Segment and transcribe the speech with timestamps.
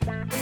[0.00, 0.39] Ez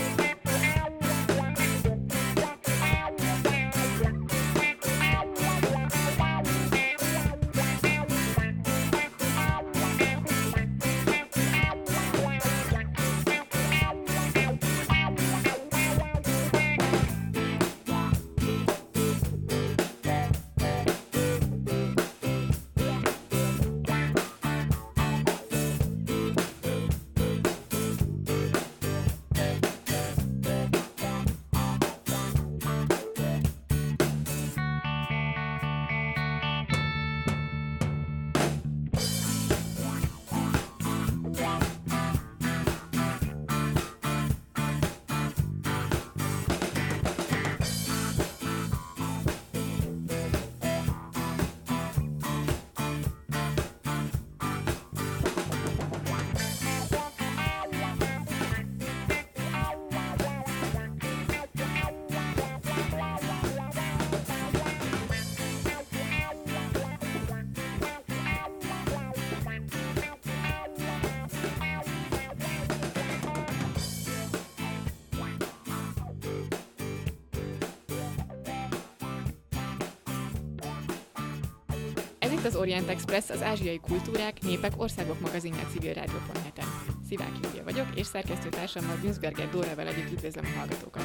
[82.49, 86.67] az Orient Express, az ázsiai kultúrák, népek, országok magazinja civil rádió.net-en.
[87.07, 91.03] Szivák Júlia vagyok, és szerkesztőtársammal Günzberger Dórával együtt üdvözlöm a hallgatókat.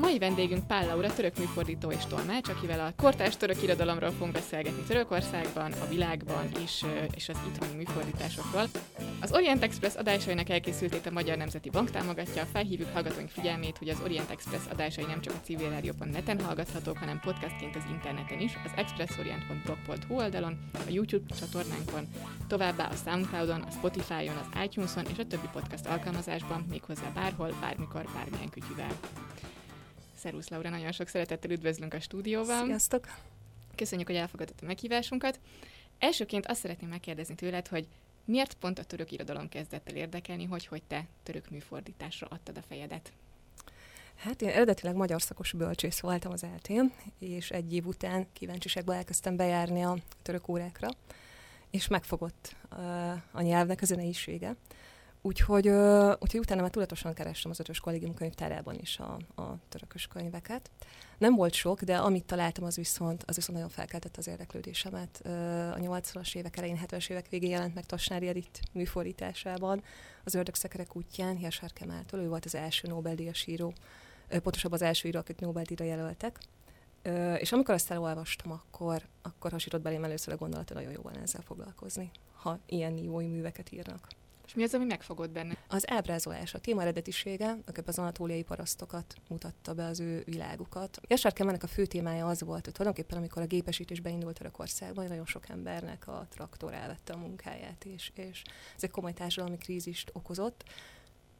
[0.00, 4.82] Mai vendégünk Pál Laura, török műfordító és tolmács, akivel a kortárs török irodalomról fogunk beszélgetni
[4.82, 8.68] Törökországban, a világban is, és az itthoni műfordításokról.
[9.30, 12.44] Az Orient Express adásainak elkészültét a Magyar Nemzeti Bank támogatja.
[12.44, 17.76] Felhívjuk hallgatóink figyelmét, hogy az Orient Express adásai nem csak a civilradio.net-en hallgathatók, hanem podcastként
[17.76, 22.08] az interneten is, az expressorient.blog.hu oldalon, a YouTube csatornánkon,
[22.48, 28.04] továbbá a Soundcloudon, a Spotify-on, az iTunes-on és a többi podcast alkalmazásban, méghozzá bárhol, bármikor,
[28.14, 28.98] bármilyen kütyüvel.
[30.16, 32.64] Szerusz Laura, nagyon sok szeretettel üdvözlünk a stúdióban.
[32.64, 33.06] Sziasztok!
[33.74, 35.40] Köszönjük, hogy elfogadtad a meghívásunkat.
[35.98, 37.86] Elsőként azt szeretném megkérdezni tőled, hogy
[38.24, 42.62] miért pont a török irodalom kezdett el érdekelni, hogy hogy te török műfordításra adtad a
[42.68, 43.12] fejedet?
[44.16, 49.36] Hát én eredetileg magyar szakos bölcsész voltam az eltén, és egy év után kíváncsiságból elkezdtem
[49.36, 50.88] bejárni a török órákra,
[51.70, 54.56] és megfogott uh, a nyelvnek a zeneisége.
[55.22, 60.06] Úgyhogy, uh, úgyhogy utána már tudatosan kerestem az ötös kollégium könyvtárában is a, a törökös
[60.06, 60.70] könyveket.
[61.18, 65.20] Nem volt sok, de amit találtam, az viszont, az viszont nagyon felkeltett az érdeklődésemet.
[65.24, 65.30] Uh,
[65.72, 69.82] a 80-as évek elején, 70-es évek végén jelent meg Tasnári Edith műfordításában,
[70.24, 73.72] az Ördögszekerek útján, Hirsár Kemáltól, ő volt az első Nobel-díjas író,
[74.28, 76.38] pontosabban az első író, akit Nobel-díjra jelöltek.
[77.38, 81.18] És amikor ezt elolvastam, akkor, akkor hasított belém először a gondolat, hogy nagyon jó van
[81.18, 84.08] ezzel foglalkozni, ha ilyen nívói műveket írnak.
[84.50, 85.56] És mi az, ami megfogott benne?
[85.68, 87.56] Az ábrázolás, a téma eredetisége,
[87.86, 91.00] az anatóliai parasztokat mutatta be az ő világukat.
[91.08, 95.26] Jasár Kemennek a fő témája az volt, hogy tulajdonképpen amikor a gépesítés beindult Törökországban, nagyon
[95.26, 98.42] sok embernek a traktor elvette a munkáját, és, és
[98.76, 100.64] ez egy komoly társadalmi krízist okozott.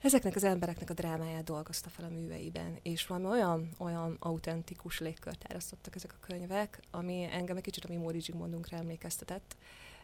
[0.00, 5.44] Ezeknek az embereknek a drámáját dolgozta fel a műveiben, és valami olyan, olyan autentikus légkört
[5.48, 9.56] árasztottak ezek a könyvek, ami engem egy kicsit a mi Móri Zsigmondunkra emlékeztetett,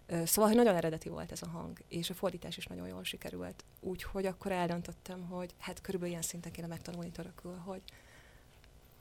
[0.07, 3.65] Szóval, hogy nagyon eredeti volt ez a hang, és a fordítás is nagyon jól sikerült.
[3.81, 7.83] Úgyhogy akkor eldöntöttem, hogy hát körülbelül ilyen szinten kéne megtanulni törökül, hogy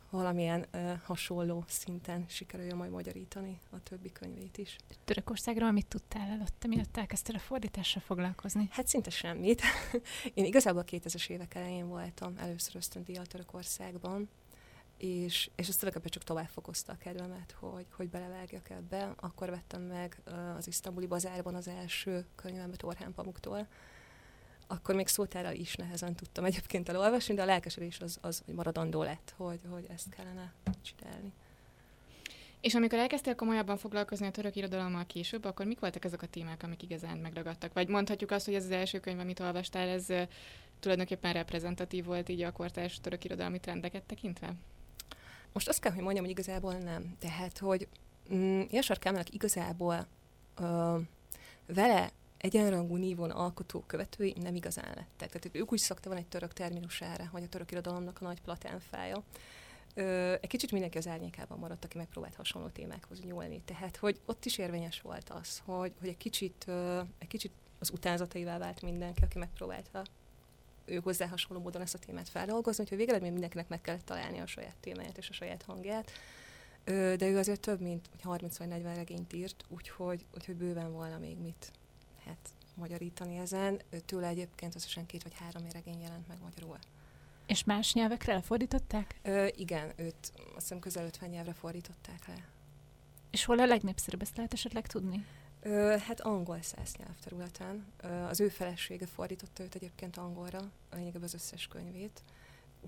[0.10, 4.76] valamilyen uh, hasonló szinten sikerüljön majd magyarítani a többi könyvét is.
[5.06, 8.68] Törökországról mit tudtál előtte, mielőtt elkezdtél a fordítással foglalkozni?
[8.72, 9.62] Hát szinte semmit.
[10.34, 14.30] Én igazából a 2000-es évek elején voltam először ösztöndíjjal Törökországban,
[14.98, 19.14] és, és ez tulajdonképpen csak tovább fokozta a kedvemet, hogy, hogy belevágjak ebbe.
[19.20, 20.18] Akkor vettem meg
[20.58, 23.68] az isztambuli bazárban az első könyvemet Orhán Pamuktól.
[24.68, 29.34] Akkor még szótára is nehezen tudtam egyébként elolvasni, de a lelkesedés az, az maradandó lett,
[29.38, 31.34] hogy, hogy ezt kellene csinálni.
[32.62, 36.64] És amikor elkezdtél komolyabban foglalkozni a török irodalommal később, akkor mik voltak azok a témák,
[36.64, 37.74] amik igazán megragadtak?
[37.74, 40.06] Vagy mondhatjuk azt, hogy ez az első könyv, amit olvastál, ez
[40.80, 44.54] tulajdonképpen reprezentatív volt így a kortárs török irodalmi trendeket tekintve?
[45.56, 47.16] Most azt kell, hogy mondjam, hogy igazából nem.
[47.20, 47.88] Tehát, hogy
[48.34, 50.08] mm, Jasar Kámnak igazából
[50.56, 50.98] ö,
[51.66, 55.30] vele egyenrangú nívon alkotó követői nem igazán lettek.
[55.30, 59.24] Tehát ők úgy szokta van egy török terminusára, hogy a török irodalomnak a nagy platánfája.
[59.94, 63.62] Ö, egy kicsit mindenki az árnyékában maradt, aki megpróbált hasonló témákhoz nyúlni.
[63.66, 67.90] Tehát, hogy ott is érvényes volt az, hogy, hogy egy, kicsit, ö, egy kicsit az
[67.90, 70.04] utánzataivá vált mindenki, aki megpróbálta
[70.86, 74.48] ő hozzá hasonló módon ezt a témát feldolgozni, úgyhogy végeredmény mindenkinek meg kellett találni a
[74.48, 76.12] saját témáját és a saját hangját.
[76.86, 81.38] De ő azért több mint 30 vagy 40 regényt írt, úgyhogy, úgyhogy bőven volna még
[81.38, 81.72] mit
[82.26, 83.82] hát, magyarítani ezen.
[84.06, 86.78] Tőle egyébként összesen két vagy három regény jelent meg magyarul.
[87.46, 89.20] És más nyelvekre lefordították?
[89.24, 92.48] Ö, igen, őt azt hiszem közel 50 nyelvre fordították le.
[93.32, 95.26] És hol a legnépszerűbb, ezt lehet esetleg tudni?
[95.68, 97.86] Ö, hát angol száz nyelvterületen.
[98.02, 102.24] Ö, az ő felesége fordította őt egyébként angolra, lényegében az összes könyvét.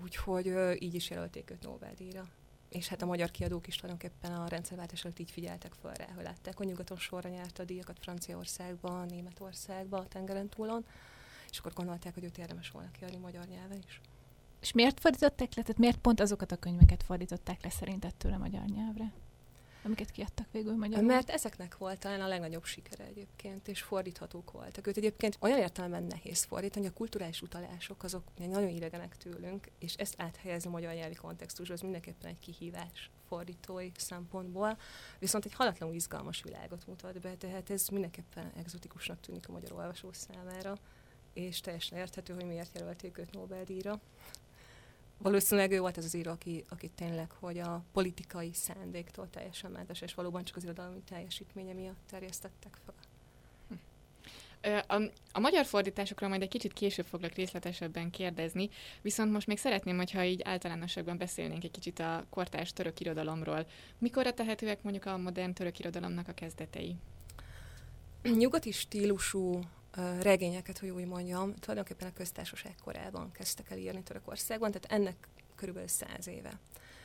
[0.02, 2.28] Úgyhogy ö, így is jelölték őt Nobel-díjra.
[2.68, 6.24] És hát a magyar kiadók is tulajdonképpen a rendszerváltás előtt így figyeltek fel rá, hogy
[6.24, 10.86] látták, hogy nyugaton sorra nyerte a díjakat Franciaországban, Németországban, tengeren túlon,
[11.50, 14.00] és akkor gondolták, hogy őt érdemes volna kiadni magyar nyelven is.
[14.60, 15.62] És miért fordították le?
[15.62, 19.12] Tehát miért pont azokat a könyveket fordították le szerinted tőle magyar nyelvre?
[19.82, 21.06] Amiket kiadtak végül magyarul.
[21.06, 24.86] Mert ezeknek volt talán a legnagyobb sikere egyébként, és fordíthatók voltak.
[24.86, 30.14] Őt egyébként olyan értelemben nehéz fordítani, a kulturális utalások azok nagyon idegenek tőlünk, és ezt
[30.16, 34.78] áthelyezni a magyar nyelvi kontextusba, az mindenképpen egy kihívás fordítói szempontból,
[35.18, 40.12] viszont egy halatlanul izgalmas világot mutat be, tehát ez mindenképpen egzotikusnak tűnik a magyar olvasó
[40.12, 40.76] számára,
[41.32, 44.00] és teljesen érthető, hogy miért jelölték őt Nobel-díjra
[45.18, 50.00] valószínűleg ő volt az az író, aki, aki tényleg, hogy a politikai szándéktól teljesen mentes,
[50.00, 52.94] és valóban csak az irodalmi teljesítménye miatt terjesztettek fel.
[54.86, 58.68] A, a magyar fordításokról majd egy kicsit később foglak részletesebben kérdezni,
[59.02, 63.66] viszont most még szeretném, hogyha így általánosságban beszélnénk egy kicsit a kortárs török irodalomról.
[63.98, 66.96] Mikorra tehetőek mondjuk a modern török irodalomnak a kezdetei?
[68.22, 69.60] Nyugati stílusú
[70.20, 75.88] regényeket, hogy úgy mondjam, tulajdonképpen a köztársaság korában kezdtek el írni Törökországban, tehát ennek körülbelül
[75.88, 76.58] száz éve.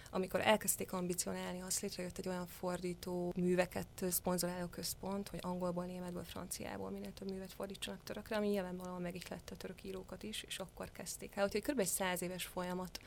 [0.09, 6.89] Amikor elkezdték ambicionálni, azt létrejött egy olyan fordító műveket szponzoráló központ, hogy angolból, németből, franciából
[6.89, 11.35] minél több művet fordítsanak törökre, ami nyilvánvalóan megihlette a török írókat is, és akkor kezdték
[11.35, 11.45] el.
[11.45, 11.79] Úgyhogy kb.
[11.79, 12.99] egy száz éves folyamat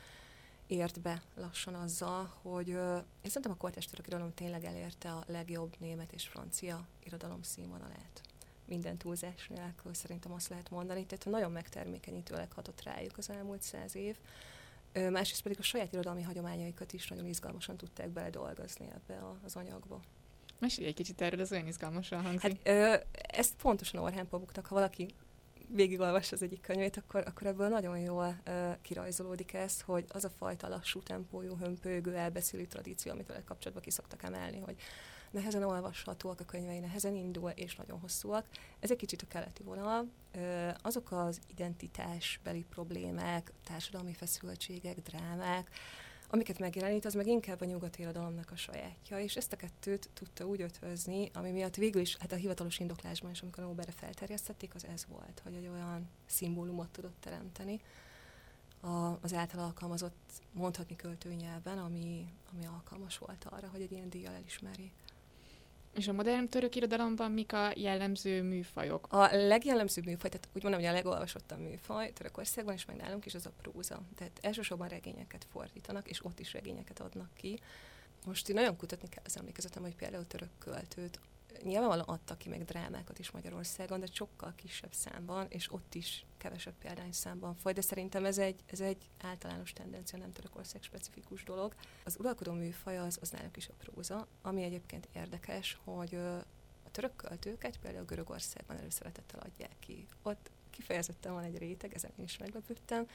[0.67, 5.23] ért be lassan azzal, hogy uh, én szerintem a kortás török irodalom tényleg elérte a
[5.27, 8.26] legjobb német és francia irodalom színvonalát
[8.67, 11.05] minden túlzás nélkül szerintem azt lehet mondani.
[11.05, 14.17] Tehát nagyon megtermékenyítőleg hatott rájuk az elmúlt száz év.
[14.93, 20.01] Másrészt pedig a saját irodalmi hagyományaikat is nagyon izgalmasan tudták beledolgozni ebbe az anyagba.
[20.59, 22.41] Mesélj egy kicsit erről, ez olyan izgalmasan hangzik.
[22.41, 25.07] Hát, ö, ezt pontosan Orhán Pabuknak, ha valaki
[25.67, 30.29] végigolvas az egyik könyvét, akkor, akkor ebből nagyon jól ö, kirajzolódik ez, hogy az a
[30.29, 34.75] fajta lassú tempójú, hömpölygő, elbeszélő tradíció, amit vele kapcsolatban ki szoktak emelni, hogy
[35.31, 38.45] nehezen olvashatóak a könyvei, nehezen indul, és nagyon hosszúak.
[38.79, 40.07] Ez egy kicsit a keleti vonal.
[40.81, 45.69] Azok az identitásbeli problémák, társadalmi feszültségek, drámák,
[46.29, 50.45] amiket megjelenít, az meg inkább a nyugati irodalomnak a sajátja, és ezt a kettőt tudta
[50.45, 54.85] úgy ötvözni, ami miatt végül is, hát a hivatalos indoklásban is, amikor Nobelre felterjesztették, az
[54.85, 57.81] ez volt, hogy egy olyan szimbólumot tudott teremteni
[58.79, 64.33] a, az által alkalmazott, mondhatni költőnyelven, ami, ami alkalmas volt arra, hogy egy ilyen díjjal
[64.33, 64.91] elismerjék.
[65.97, 69.07] És a modern török irodalomban mik a jellemző műfajok?
[69.09, 73.35] A legjellemzőbb műfaj, tehát úgy mondom, hogy a legolvasottabb műfaj Törökországban, és meg nálunk is
[73.35, 74.01] az a próza.
[74.15, 77.59] Tehát elsősorban regényeket fordítanak, és ott is regényeket adnak ki.
[78.25, 81.19] Most én nagyon kutatni kell az emlékezetem, hogy például török költőt
[81.63, 86.73] nyilvánvalóan adtak ki meg drámákat is Magyarországon, de sokkal kisebb számban, és ott is kevesebb
[86.73, 91.75] példányszámban foly, de szerintem ez egy, ez egy általános tendencia, nem Törökország specifikus dolog.
[92.03, 96.15] Az uralkodó műfaj az, az náluk is a próza, ami egyébként érdekes, hogy
[96.85, 100.05] a török költőket például Görögországban előszeretettel adják ki.
[100.21, 103.07] Ott kifejezetten van egy réteg, ezen én is meglepődtem,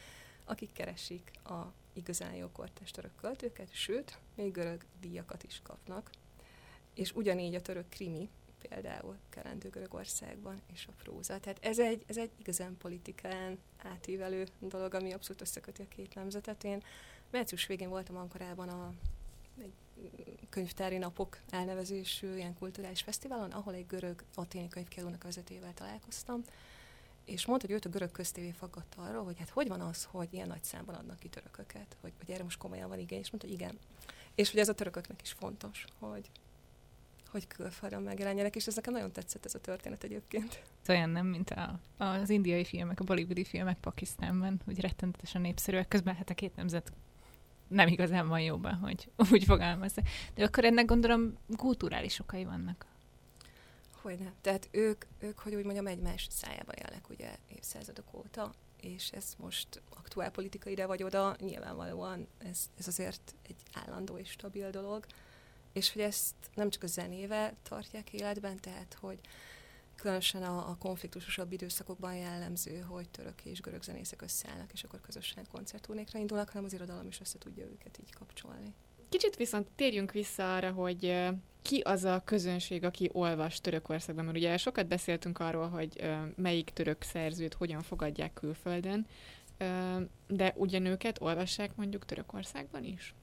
[0.45, 6.11] akik keresik a igazán jó kortás török költőket, sőt, még görög díjakat is kapnak
[6.95, 8.29] és ugyanígy a török krimi
[8.69, 11.41] például kelendő Görögországban és a próza.
[11.41, 16.65] Tehát ez egy, ez egy igazán politikán átívelő dolog, ami abszolút összeköti a két nemzetet.
[16.65, 16.83] Én
[17.31, 18.93] március végén voltam Ankarában a
[19.63, 19.73] egy
[20.49, 26.43] könyvtári napok elnevezésű ilyen kulturális fesztiválon, ahol egy görög aténi könyvkiadónak vezetével találkoztam,
[27.25, 30.29] és mondta, hogy őt a görög köztévé faggatta arról, hogy hát hogy van az, hogy
[30.31, 33.49] ilyen nagy számban adnak ki törököket, hogy, hogy erre most komolyan van igény, és mondta,
[33.49, 33.79] hogy igen.
[34.35, 36.31] És hogy ez a törököknek is fontos, hogy,
[37.33, 40.63] hogy külföldön megjelenjenek, és ez nekem nagyon tetszett ez a történet egyébként.
[40.89, 46.15] Olyan nem, mint a, az indiai filmek, a bollywoodi filmek Pakisztánban, hogy rettenetesen népszerűek, közben
[46.15, 46.93] hát a két nemzet
[47.69, 49.95] nem igazán van jóban, hogy úgy fogalmaz.
[50.35, 52.87] De akkor ennek gondolom kulturális okai vannak.
[54.01, 54.33] Hogyne.
[54.41, 59.83] Tehát ők, ők, hogy úgy mondjam, egymás szájában élnek ugye évszázadok óta, és ez most
[59.97, 65.07] aktuál politika ide vagy oda, nyilvánvalóan ez, ez azért egy állandó és stabil dolog
[65.73, 69.19] és hogy ezt nem csak a zenével tartják életben, tehát hogy
[69.97, 75.47] különösen a, a konfliktusosabb időszakokban jellemző, hogy török és görög zenészek összeállnak, és akkor közösen
[75.53, 78.75] koncertturnékra indulnak, hanem az irodalom is össze tudja őket így kapcsolni.
[79.09, 81.29] Kicsit viszont térjünk vissza arra, hogy
[81.63, 87.03] ki az a közönség, aki olvas Törökországban, mert ugye sokat beszéltünk arról, hogy melyik török
[87.03, 89.07] szerzőt hogyan fogadják külföldön,
[90.27, 93.15] De ugyan őket olvassák mondjuk Törökországban is?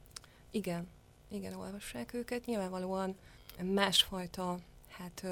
[0.51, 0.88] Igen,
[1.29, 2.45] igen, olvassák őket.
[2.45, 3.17] Nyilvánvalóan
[3.62, 4.59] másfajta
[4.89, 5.25] hát,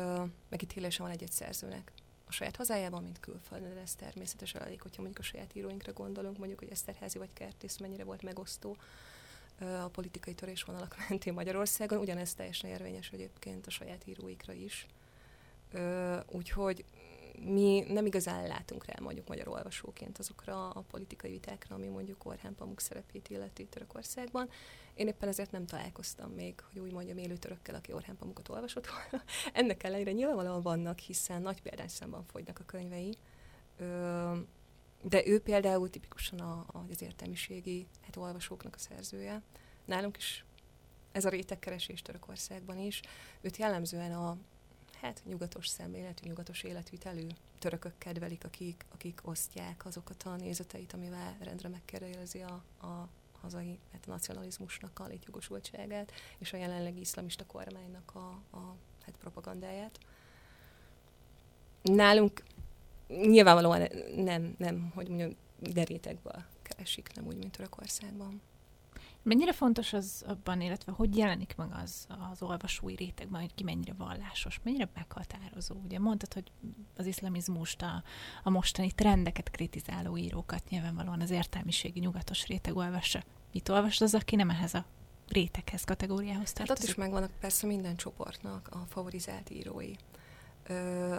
[0.50, 1.92] megítélése van egy-egy szerzőnek
[2.27, 6.38] a saját hazájában, mint külföldön, de ez természetesen elég, hogyha mondjuk a saját íróinkra gondolunk,
[6.38, 8.77] mondjuk, hogy Eszterházi vagy Kertész mennyire volt megosztó
[9.60, 14.88] a politikai törésvonalak mentén Magyarországon, ugyanez teljesen érvényes egyébként a saját íróikra is.
[16.27, 16.86] Úgyhogy
[17.39, 22.56] mi nem igazán látunk rá mondjuk magyar olvasóként azokra a politikai vitákra, ami mondjuk Orhán
[22.56, 24.50] Pamuk szerepét illeti Törökországban.
[24.94, 28.88] Én éppen ezért nem találkoztam még, hogy úgy mondjam, élő törökkel, aki Orhán Pamukot olvasott
[28.88, 29.25] volna.
[29.60, 33.17] Ennek ellenére nyilvánvalóan vannak, hiszen nagy példányszámban fogynak a könyvei.
[35.01, 39.41] De ő például tipikusan a, az értelmiségi hát olvasóknak a szerzője.
[39.86, 40.46] Nálunk is
[41.12, 43.01] ez a rétegkeresés Törökországban is.
[43.41, 44.38] Őt jellemzően a
[45.01, 47.27] hát nyugatos szemléletű, nyugatos életvitelű
[47.60, 53.08] törökök kedvelik, akik, akik osztják azokat a nézeteit, amivel rendre megkérdezi a, a
[53.42, 58.27] hazai hát a nacionalizmusnak a létjogosultságát, és a jelenlegi iszlamista kormánynak a,
[58.58, 60.00] a hát propagandáját.
[61.82, 62.44] Nálunk
[63.08, 68.42] nyilvánvalóan nem, nem hogy mondjam, derétekből keresik, nem úgy, mint Törökországban.
[69.27, 73.93] Mennyire fontos az abban, illetve hogy jelenik meg az az olvasói rétegben, hogy ki mennyire
[73.98, 75.75] vallásos, mennyire meghatározó?
[75.84, 76.51] Ugye mondtad, hogy
[76.98, 78.03] az iszlamizmust, a,
[78.43, 83.24] a mostani trendeket kritizáló írókat nyilvánvalóan az értelmiségi nyugatos réteg olvassa.
[83.53, 84.86] Mit olvas az, aki nem ehhez a
[85.27, 86.67] réteghez, kategóriához tartozik?
[86.67, 89.93] Hát ott is megvannak persze minden csoportnak a favorizált írói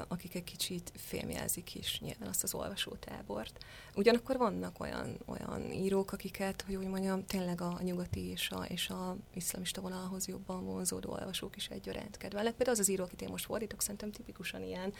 [0.08, 3.64] akik egy kicsit fémjelzik is nyilván azt az olvasótábort.
[3.94, 8.88] Ugyanakkor vannak olyan, olyan írók, akiket, hogy úgy mondjam, tényleg a nyugati és a, és
[8.88, 12.54] a iszlamista vonalhoz jobban vonzódó olvasók is egyaránt kedvelnek.
[12.54, 14.92] Például az az író, akit én most fordítok, szerintem tipikusan ilyen,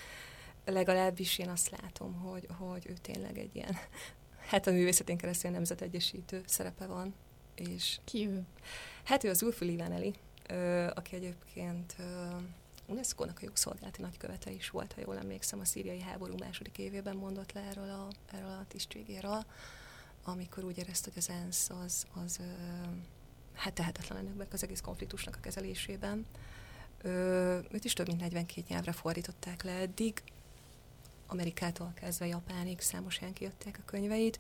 [0.65, 3.77] legalábbis én azt látom, hogy, hogy ő tényleg egy ilyen,
[4.51, 7.15] hát a művészetén keresztül nemzetegyesítő szerepe van.
[7.55, 8.47] És Ki ő?
[9.05, 10.15] Hát ő az Ulfül Ivaneli,
[10.95, 11.97] aki egyébként
[12.89, 17.53] UNESCO-nak a jogszolgálati nagykövete is volt, ha jól emlékszem, a szíriai háború második évében mondott
[17.53, 19.45] le erről a, erről a tisztségéről,
[20.25, 22.41] amikor úgy érezte, hogy az ENSZ az, az
[23.55, 26.27] hát tehetetlen ennek az egész konfliktusnak a kezelésében.
[27.03, 30.23] Ö, őt is több mint 42 nyelvre fordították le eddig,
[31.27, 34.39] Amerikától kezdve Japánig számos helyen kiadták a könyveit,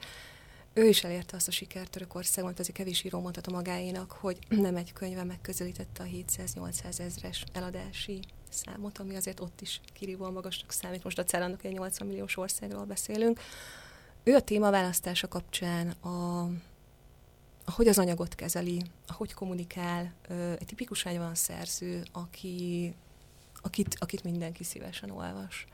[0.72, 4.92] ő is elérte azt a sikert Törökországon, azért kevés író mondhatom magáénak, hogy nem egy
[4.92, 8.20] könyve megközelítette a 700-800 ezres eladási
[8.52, 11.04] számot, ami azért ott is kirívóan magasnak számít.
[11.04, 13.40] Most a Celannak egy 80 milliós országról beszélünk.
[14.24, 16.48] Ő a témaválasztása kapcsán a,
[17.64, 20.12] ahogy az anyagot kezeli, ahogy kommunikál,
[20.58, 22.94] egy tipikusan egy olyan szerző, aki,
[23.62, 25.66] akit, akit mindenki szívesen olvas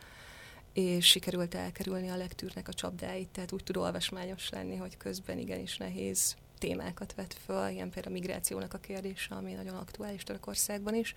[0.74, 5.76] és sikerült elkerülni a lektűrnek a csapdáit, tehát úgy tud olvasmányos lenni, hogy közben igenis
[5.76, 11.14] nehéz témákat vet föl, ilyen például a migrációnak a kérdése, ami nagyon aktuális Törökországban is.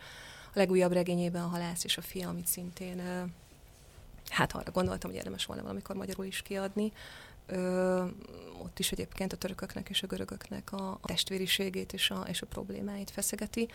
[0.57, 3.01] Legújabb regényében a halász és a fia, amit szintén
[4.29, 6.91] hát arra gondoltam, hogy érdemes volna valamikor magyarul is kiadni.
[7.45, 8.05] Ö,
[8.63, 12.45] ott is egyébként a törököknek és a görögöknek a, a testvériségét és a, és a
[12.45, 13.67] problémáit feszegeti.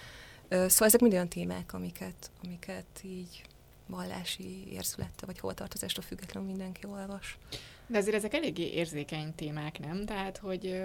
[0.48, 3.42] Ö, szóval ezek mind olyan témák, amiket, amiket így
[3.86, 7.38] vallási érzülette, vagy hovatartozástól függetlenül mindenki olvas.
[7.86, 10.04] De azért ezek eléggé érzékeny témák, nem?
[10.04, 10.82] Tehát, hogy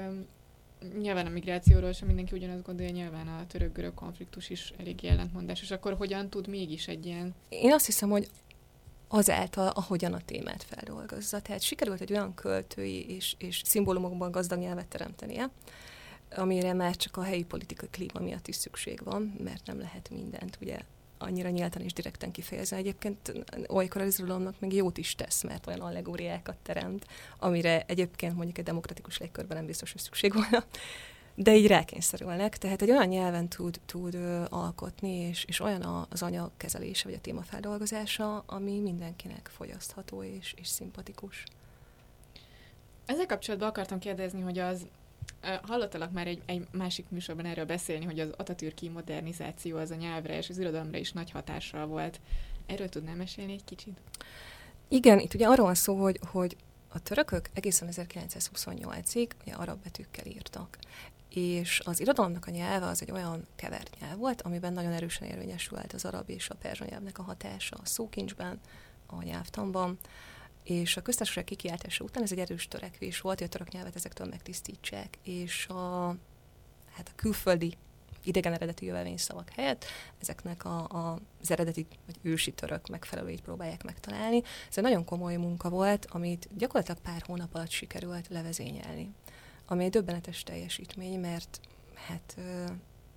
[1.00, 5.72] nyilván a migrációról sem mindenki ugyanazt gondolja, nyilván a török-görög konfliktus is elég ellentmondás, és
[5.72, 7.36] akkor hogyan tud mégis egy ilyen...
[7.50, 8.30] Én azt hiszem, hogy
[9.08, 11.42] azáltal, ahogyan a témát feldolgozza.
[11.42, 15.50] Tehát sikerült egy olyan költői és, és szimbólumokban gazdag nyelvet teremtenie,
[16.36, 20.58] amire már csak a helyi politikai klíma miatt is szükség van, mert nem lehet mindent
[20.62, 20.80] ugye
[21.18, 22.78] annyira nyíltan és direkten kifejezni.
[22.78, 23.34] Egyébként
[23.68, 27.06] olykor az irodalomnak még jót is tesz, mert olyan allegóriákat teremt,
[27.40, 30.66] amire egyébként mondjuk egy demokratikus légkörben nem biztos, hogy szükség volna,
[31.36, 32.58] de így rákényszerülnek.
[32.58, 37.18] Tehát egy olyan nyelven tud, tud ö, alkotni, és, és olyan az anyag kezelése, vagy
[37.18, 41.44] a téma feldolgozása, ami mindenkinek fogyasztható és, és szimpatikus.
[43.06, 44.88] Ezzel kapcsolatban akartam kérdezni, hogy az
[45.62, 50.38] Hallottalak már egy, egy másik műsorban erről beszélni, hogy az Atatürki modernizáció az a nyelvre
[50.38, 52.20] és az irodalomra is nagy hatással volt.
[52.66, 53.98] Erről tudnál mesélni egy kicsit?
[54.88, 56.58] Igen, itt ugye arról van szó, hogy, hogy
[56.88, 60.78] a törökök egészen 1928-ig ugye arab betűkkel írtak.
[61.30, 65.94] És az irodalomnak a nyelve az egy olyan kevert nyelv volt, amiben nagyon erősen érvényesült
[65.94, 68.60] az arab és a perzsa nyelvnek a hatása a szókincsben,
[69.06, 69.98] a nyelvtanban
[70.68, 74.28] és a köztársaság kikiáltása után ez egy erős törekvés volt, hogy a török nyelvet ezektől
[74.28, 76.08] megtisztítsák, és a,
[76.92, 77.78] hát a külföldi
[78.24, 79.86] idegen eredeti jövelvényszavak helyett
[80.22, 84.44] ezeknek a, a, az eredeti vagy ősi török megfelelőit próbálják megtalálni.
[84.70, 89.14] Ez egy nagyon komoly munka volt, amit gyakorlatilag pár hónap alatt sikerült levezényelni.
[89.66, 91.60] Ami egy döbbenetes teljesítmény, mert
[91.94, 92.38] hát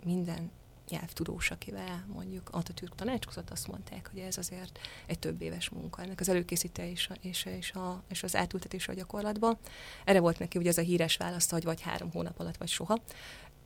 [0.04, 0.50] minden
[0.91, 6.21] nyelvtudós, akivel mondjuk Atatürk tanácskozott, azt mondták, hogy ez azért egy több éves munka, ennek
[6.21, 9.59] az előkészítés és, és, a, és az átültetés a gyakorlatba.
[10.05, 12.99] Erre volt neki ugye az a híres választ, hogy vagy három hónap alatt, vagy soha.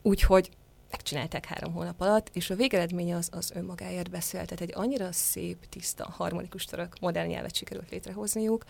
[0.03, 0.51] Úgyhogy
[0.91, 4.47] megcsinálták három hónap alatt, és a végeredmény az, az önmagáért beszélt.
[4.47, 8.65] Tehát egy annyira szép, tiszta, harmonikus török modern nyelvet sikerült létrehozniuk,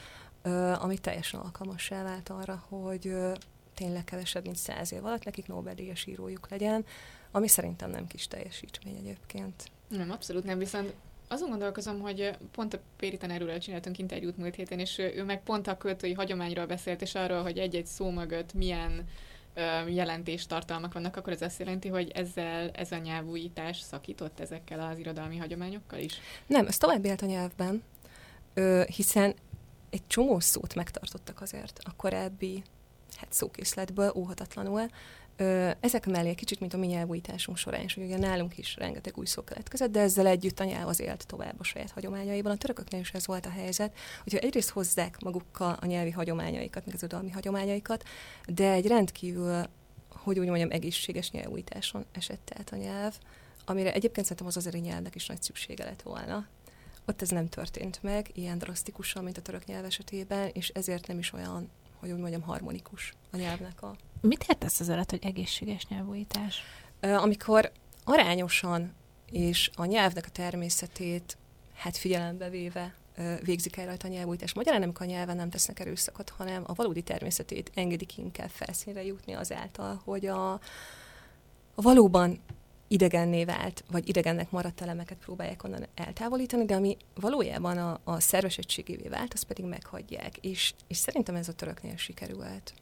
[0.79, 3.15] ami teljesen alkalmassá vált arra, hogy
[3.75, 6.85] tényleg kevesebb, mint száz év alatt nekik Nobel-díjas írójuk legyen,
[7.35, 9.71] ami szerintem nem kis teljesítmény egyébként.
[9.89, 10.95] Nem, abszolút nem, viszont
[11.29, 15.67] azon gondolkozom, hogy pont a Péri tanárúrral csináltunk interjút múlt héten, és ő meg pont
[15.67, 19.05] a költői hagyományról beszélt, és arról, hogy egy-egy szó mögött milyen
[19.89, 25.37] jelentéstartalmak vannak, akkor ez azt jelenti, hogy ezzel ez a nyelvújítás szakított ezekkel az irodalmi
[25.37, 26.19] hagyományokkal is?
[26.47, 27.83] Nem, ez tovább élt a nyelvben,
[28.97, 29.35] hiszen
[29.91, 32.63] egy csomó szót megtartottak azért a korábbi
[33.17, 34.87] hát szókészletből óhatatlanul,
[35.81, 39.27] ezek mellé kicsit, mint a mi nyelvújításunk során is, hogy ugye nálunk is rengeteg új
[39.27, 42.53] szó keletkezett, de ezzel együtt a nyelv az élt tovább a saját hagyományaiban.
[42.53, 46.95] A törököknél is ez volt a helyzet, hogy egyrészt hozzák magukkal a nyelvi hagyományaikat, meg
[46.95, 48.05] az udalmi hagyományaikat,
[48.47, 49.63] de egy rendkívül,
[50.09, 53.15] hogy úgy mondjam, egészséges nyelvújításon esett át a nyelv,
[53.65, 56.47] amire egyébként szerintem az azeri nyelvnek is nagy szüksége lett volna.
[57.07, 61.19] Ott ez nem történt meg ilyen drasztikusan, mint a török nyelv esetében, és ezért nem
[61.19, 65.87] is olyan, hogy úgy mondjam, harmonikus a nyelvnek a Mit értesz az alatt, hogy egészséges
[65.87, 66.63] nyelvújítás?
[67.01, 67.73] Amikor
[68.05, 68.95] arányosan
[69.31, 71.37] és a nyelvnek a természetét
[71.75, 72.95] hát figyelembe véve
[73.43, 74.55] végzik el rajta a nyelvújítás.
[74.55, 79.33] Magyarán nem a nyelven nem tesznek erőszakot, hanem a valódi természetét engedik inkább felszínre jutni
[79.33, 80.53] azáltal, hogy a,
[81.75, 82.41] a valóban
[82.89, 88.59] idegenné vált, vagy idegennek maradt elemeket próbálják onnan eltávolítani, de ami valójában a, a szerves
[88.59, 90.37] egységévé vált, azt pedig meghagyják.
[90.37, 92.75] És, és szerintem ez a töröknél sikerült.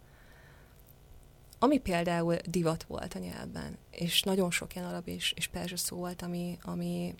[1.62, 5.96] Ami például divat volt a nyelvben, és nagyon sok ilyen arab és, és perzsa szó
[5.96, 7.14] volt, ami, ami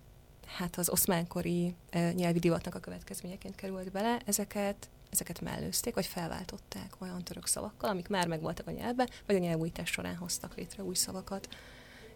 [0.46, 6.94] hát az oszmánkori e, nyelvi divatnak a következményeként került bele, ezeket ezeket mellőzték, vagy felváltották
[6.98, 10.94] olyan török szavakkal, amik már megvoltak a nyelvben, vagy a nyelvújítás során hoztak létre új
[10.94, 11.48] szavakat.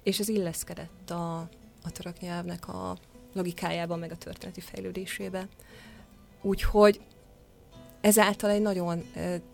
[0.03, 1.39] És ez illeszkedett a,
[1.83, 2.97] a török nyelvnek a
[3.33, 5.49] logikájában, meg a történeti fejlődésébe.
[6.43, 7.01] Úgyhogy
[8.07, 9.03] ezáltal egy nagyon,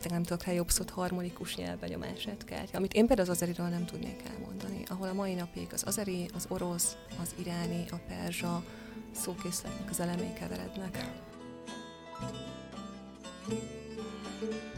[0.09, 4.23] nem tudok rá jobb szót, harmonikus nyelvbenyomását kelt, amit én például az azeriről nem tudnék
[4.33, 8.65] elmondani, ahol a mai napig az azeri, az orosz, az iráni, a perzsa
[9.13, 10.99] szókészletnek az elemei keverednek.
[13.49, 13.59] sür
[14.41, 14.72] demedin,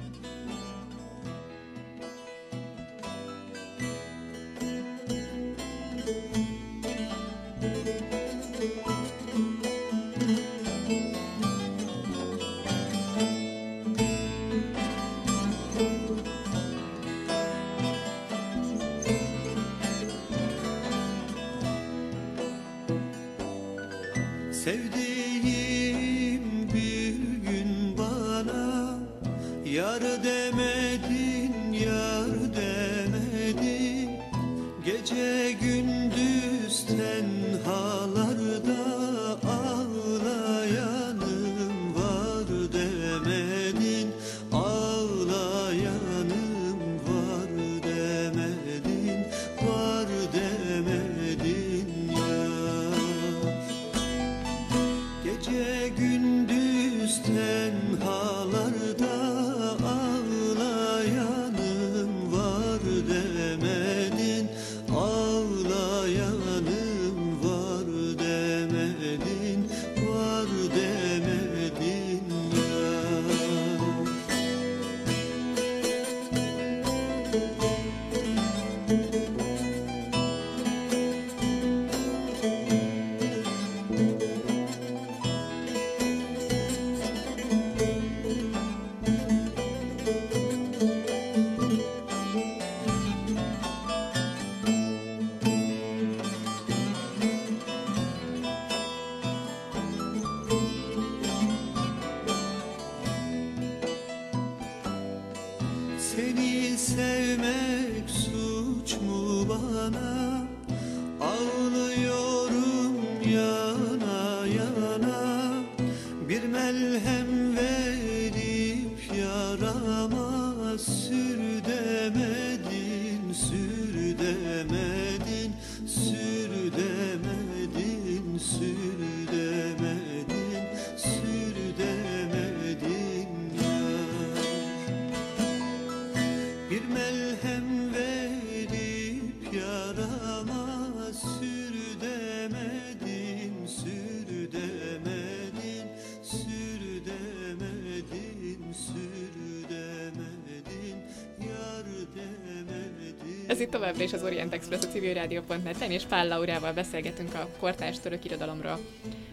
[153.55, 158.01] Ez itt továbbra is az Orient Express a civilrádió.net-en, és Pál Laurával beszélgetünk a kortárs
[158.01, 158.79] török irodalomról.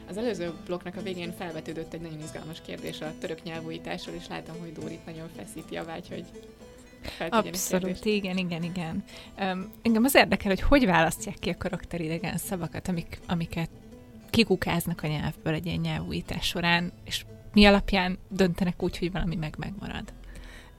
[0.10, 4.56] Az előző blokknak a végén felvetődött egy nagyon izgalmas kérdés a török nyelvújításról, és látom,
[4.60, 6.26] hogy Dórit nagyon feszíti a vágy, hogy
[7.30, 9.04] Abszolút, igen, igen, igen.
[9.40, 13.70] Um, engem az érdekel, hogy hogy választják ki a karakteridegen szavakat, amik, amiket
[14.30, 19.56] kikukáznak a nyelvből egy ilyen nyelvújítás során, és mi alapján döntenek úgy, hogy valami meg
[19.58, 20.14] megmarad.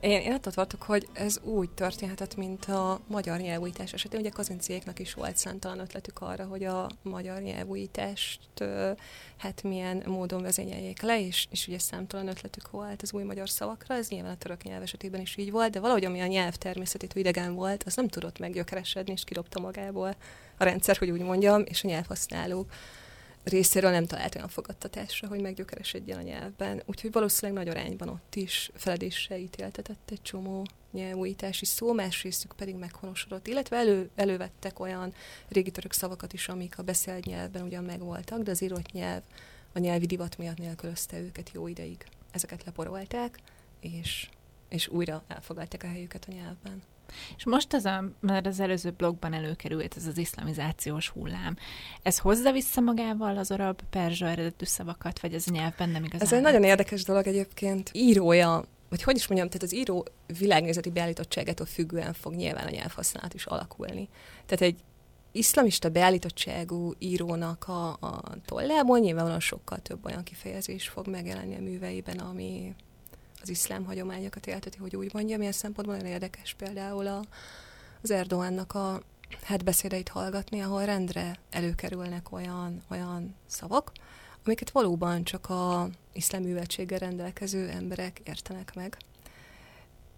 [0.03, 4.21] Én, én attól tartok, hogy ez úgy történhetett, mint a magyar nyelvújítás esetén.
[4.21, 8.41] Ugye kazinciéknak is volt számtalan ötletük arra, hogy a magyar nyelvújítást
[9.37, 13.95] hát milyen módon vezényeljék le, és, és ugye számtalan ötletük volt az új magyar szavakra,
[13.95, 17.23] ez nyilván a török nyelv esetében is így volt, de valahogy ami a nyelv természetétől
[17.23, 20.17] idegen volt, az nem tudott meggyökeresedni, és kirobta magából
[20.57, 22.71] a rendszer, hogy úgy mondjam, és a nyelvhasználók
[23.45, 26.83] részéről nem talált olyan fogadtatásra, hogy meggyökeresedjen a nyelvben.
[26.87, 33.47] Úgyhogy valószínűleg nagy arányban ott is feledéssel ítéltetett egy csomó nyelvújítási szó, másrésztük pedig meghonosodott,
[33.47, 35.15] illetve elő, elővettek olyan
[35.49, 39.23] régi török szavakat is, amik a beszélt nyelvben ugyan megvoltak, de az írott nyelv
[39.73, 42.07] a nyelvi divat miatt nélkülözte őket jó ideig.
[42.31, 43.39] Ezeket leporolták,
[43.81, 44.29] és,
[44.69, 46.83] és újra elfogadták a helyüket a nyelvben.
[47.37, 51.57] És most az, a, mert az előző blogban előkerült ez az iszlamizációs hullám.
[52.03, 56.27] Ez hozza vissza magával az arab perzsa eredetű szavakat, vagy ez a nyelvben nem igazán?
[56.27, 57.91] Ez egy nagyon érdekes dolog egyébként.
[57.93, 60.07] Írója, vagy hogy is mondjam, tehát az író
[60.39, 64.09] világnézeti beállítottságától függően fog nyilván a nyelvhasználat is alakulni.
[64.47, 64.81] Tehát egy
[65.33, 72.19] iszlamista beállítottságú írónak a, a tollából nyilvánvalóan sokkal több olyan kifejezés fog megjelenni a műveiben,
[72.19, 72.75] ami
[73.43, 75.41] az iszlám hagyományokat élteti, hogy úgy mondjam.
[75.41, 77.25] Ilyen szempontból nagyon érdekes például a,
[78.03, 79.03] az Erdoánnak a
[79.43, 83.93] hát beszédeit hallgatni, ahol rendre előkerülnek olyan, olyan szavak,
[84.45, 88.97] amiket valóban csak a iszlám rendelkező emberek értenek meg.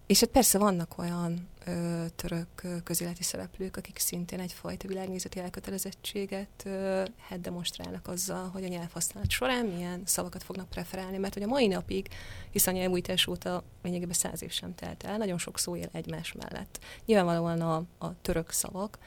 [0.06, 7.02] És hát persze vannak olyan ö, török közéleti szereplők, akik szintén egyfajta világnézeti elkötelezettséget ö,
[7.28, 11.66] hát demonstrálnak azzal, hogy a nyelvhasználat során milyen szavakat fognak preferálni, mert hogy a mai
[11.66, 12.08] napig,
[12.50, 16.32] hiszen a nyelvújtás óta lényegében száz év sem telt el, nagyon sok szó él egymás
[16.32, 16.78] mellett.
[17.04, 18.98] Nyilvánvalóan a, a török szavak,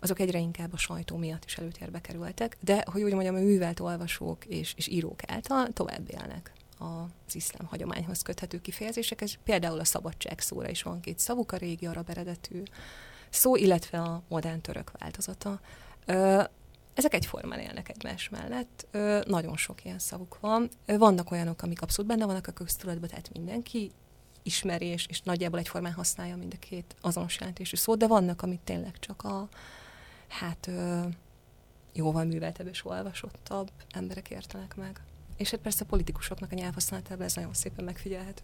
[0.00, 3.80] azok egyre inkább a sajtó miatt is előtérbe kerültek, de hogy úgy mondjam, a művelt
[3.80, 9.20] olvasók és, és írók által tovább élnek az iszlám hagyományhoz köthető kifejezések.
[9.20, 12.62] Ez például a szabadság szóra is van két szavuk, a régi arab eredetű
[13.30, 15.60] szó, illetve a modern török változata.
[16.94, 18.86] Ezek egyformán élnek egymás mellett.
[19.26, 20.68] Nagyon sok ilyen szavuk van.
[20.86, 23.90] Vannak olyanok, amik abszolút benne vannak a köztudatban, tehát mindenki
[24.42, 28.60] ismeri, és, és nagyjából egyformán használja mind a két azonos jelentésű szót, de vannak, amit
[28.60, 29.48] tényleg csak a
[30.28, 30.70] hát
[31.92, 35.00] jóval műveltebb és olvasottabb emberek értenek meg.
[35.40, 38.42] És hát persze a politikusoknak a nyelvhasználatában ez nagyon szépen megfigyelhető.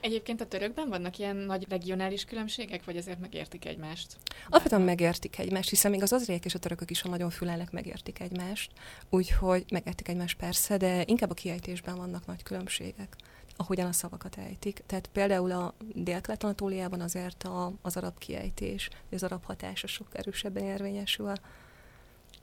[0.00, 4.16] Egyébként a törökben vannak ilyen nagy regionális különbségek, vagy ezért megértik egymást?
[4.48, 8.20] Alapvetően megértik egymást, hiszen még az azriek és a törökök is, ha nagyon fülelnek, megértik
[8.20, 8.70] egymást.
[9.10, 13.16] Úgyhogy megértik egymást persze, de inkább a kiejtésben vannak nagy különbségek
[13.56, 14.82] ahogyan a szavakat ejtik.
[14.86, 21.32] Tehát például a dél-kelet-anatóliában azért a, az arab kiejtés, az arab hatása sok erősebben érvényesül.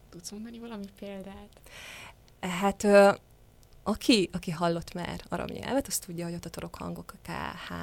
[0.10, 1.60] Tudsz mondani valami példát?
[2.40, 2.88] Hát
[3.84, 7.32] aki, aki hallott már arab nyelvet, azt tudja, hogy ott a torok hangok, a K,
[7.68, 7.74] H,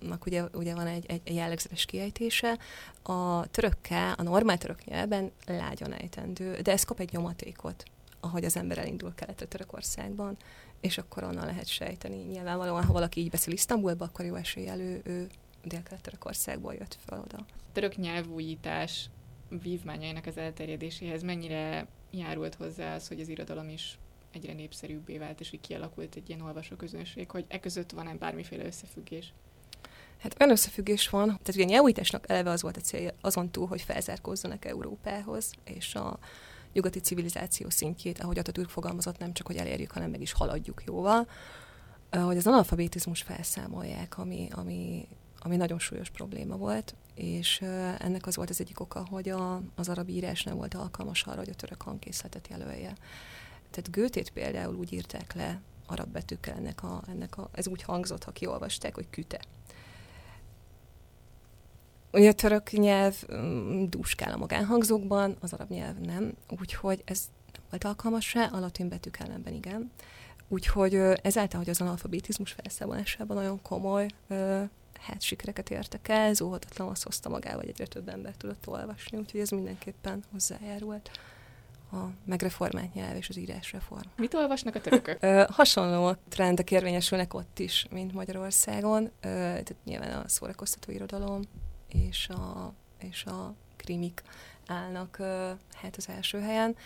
[0.00, 2.58] nak ugye, ugye van egy, egy, egy jellegzetes kiejtése.
[3.02, 7.82] A török K, a normál török nyelven lágyan ejtendő, de ez kap egy nyomatékot,
[8.20, 10.36] ahogy az ember elindul keletre Törökországban,
[10.80, 12.16] és akkor onnan lehet sejteni.
[12.16, 15.28] Nyilvánvalóan, ha valaki így beszél Isztambulba, akkor jó eséllyel ő, ő
[15.64, 17.44] Dél-Kelet-Törökországból jött fel oda.
[17.72, 19.10] Török nyelvújítás
[19.62, 23.98] vívmányainak az elterjedéséhez mennyire járult hozzá az, hogy az irodalom is
[24.32, 29.32] egyre népszerűbbé vált, és így kialakult egy ilyen olvasóközönség, hogy e között van-e bármiféle összefüggés?
[30.18, 33.66] Hát olyan összefüggés van, tehát ugye a nyelvújításnak eleve az volt a célja, azon túl,
[33.66, 36.18] hogy felzárkózzanak Európához, és a
[36.72, 41.28] nyugati civilizáció szintjét, ahogy Atatürk fogalmazott, nem csak, hogy elérjük, hanem meg is haladjuk jóval,
[42.10, 47.60] hogy az analfabetizmus felszámolják, ami, ami, ami nagyon súlyos probléma volt, és
[47.98, 51.38] ennek az volt az egyik oka, hogy a, az arab írás nem volt alkalmas arra,
[51.38, 52.92] hogy a török hangkészletet jelölje.
[53.70, 58.24] Tehát Götét például úgy írták le arab betűkkel ennek a, ennek a, ez úgy hangzott,
[58.24, 59.40] ha kiolvasták, hogy küte.
[62.12, 67.62] Ugye a török nyelv mm, dúskál a magánhangzókban, az arab nyelv nem, úgyhogy ez nem
[67.70, 69.90] volt alkalmas rá, a latin betűk ellenben igen.
[70.48, 74.08] Úgyhogy ezáltal, hogy az analfabetizmus felszámolásában nagyon komoly
[75.00, 79.18] hát sikereket értek el, ez óhatatlan azt hozta magával, hogy egyre több ember tudott olvasni,
[79.18, 81.10] úgyhogy ez mindenképpen hozzájárult
[81.92, 84.08] a megreformált nyelv és az írásreform.
[84.16, 85.18] Mit olvasnak a törökök?
[85.20, 89.04] Ö, hasonló trendek érvényesülnek ott is, mint Magyarországon.
[89.04, 91.42] Ö, tehát nyilván a szórakoztató irodalom
[91.88, 94.22] és a, és a krimik
[94.66, 96.76] állnak ö, hát az első helyen.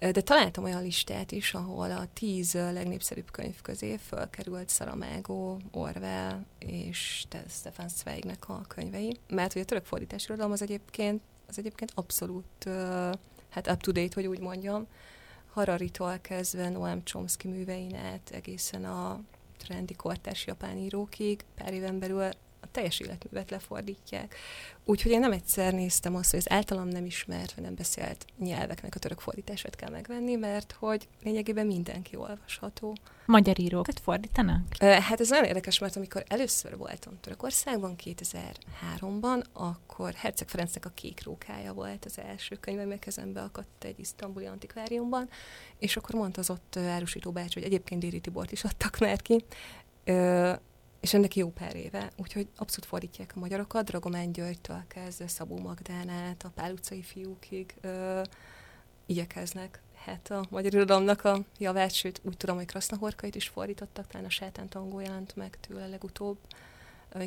[0.00, 7.24] De találtam olyan listát is, ahol a tíz legnépszerűbb könyv közé fölkerült Saramago, Orwell és
[7.28, 9.16] Te- Stefan Zweignek a könyvei.
[9.28, 12.68] Mert hogy a török fordítás irodalom az egyébként, az egyébként abszolút
[13.48, 14.86] hát up-to-date, hogy úgy mondjam.
[15.52, 19.20] Hararitól kezdve Noam Chomsky művein át egészen a
[19.58, 22.28] trendi kortárs japán írókig pár éven belül
[22.60, 24.34] a teljes életművet lefordítják.
[24.84, 28.94] Úgyhogy én nem egyszer néztem azt, hogy az általam nem ismert, vagy nem beszélt nyelveknek
[28.94, 32.96] a török fordítását kell megvenni, mert hogy lényegében mindenki olvasható.
[33.26, 34.76] Magyar írókat fordítanak?
[34.78, 41.24] Hát ez nagyon érdekes, mert amikor először voltam Törökországban, 2003-ban, akkor Herceg Ferencnek a Kék
[41.24, 45.28] rókája volt az első könyv, ami a kezembe akadt egy isztambuli antikváriumban,
[45.78, 49.44] és akkor mondta az ott árusító bácsi, hogy egyébként Déri Tibort is adtak már ki,
[51.00, 56.42] és ennek jó pár éve, úgyhogy abszolút fordítják a magyarokat, Dragomán Györgytől kezdve Szabó Magdánát,
[56.42, 58.22] a Pál utcai fiúkig ö,
[59.06, 64.26] igyekeznek hát a magyar irodalomnak a javát, sőt úgy tudom, hogy Krasznahorkait is fordítottak, talán
[64.26, 66.38] a Sátán tangó jelent meg tőle legutóbb.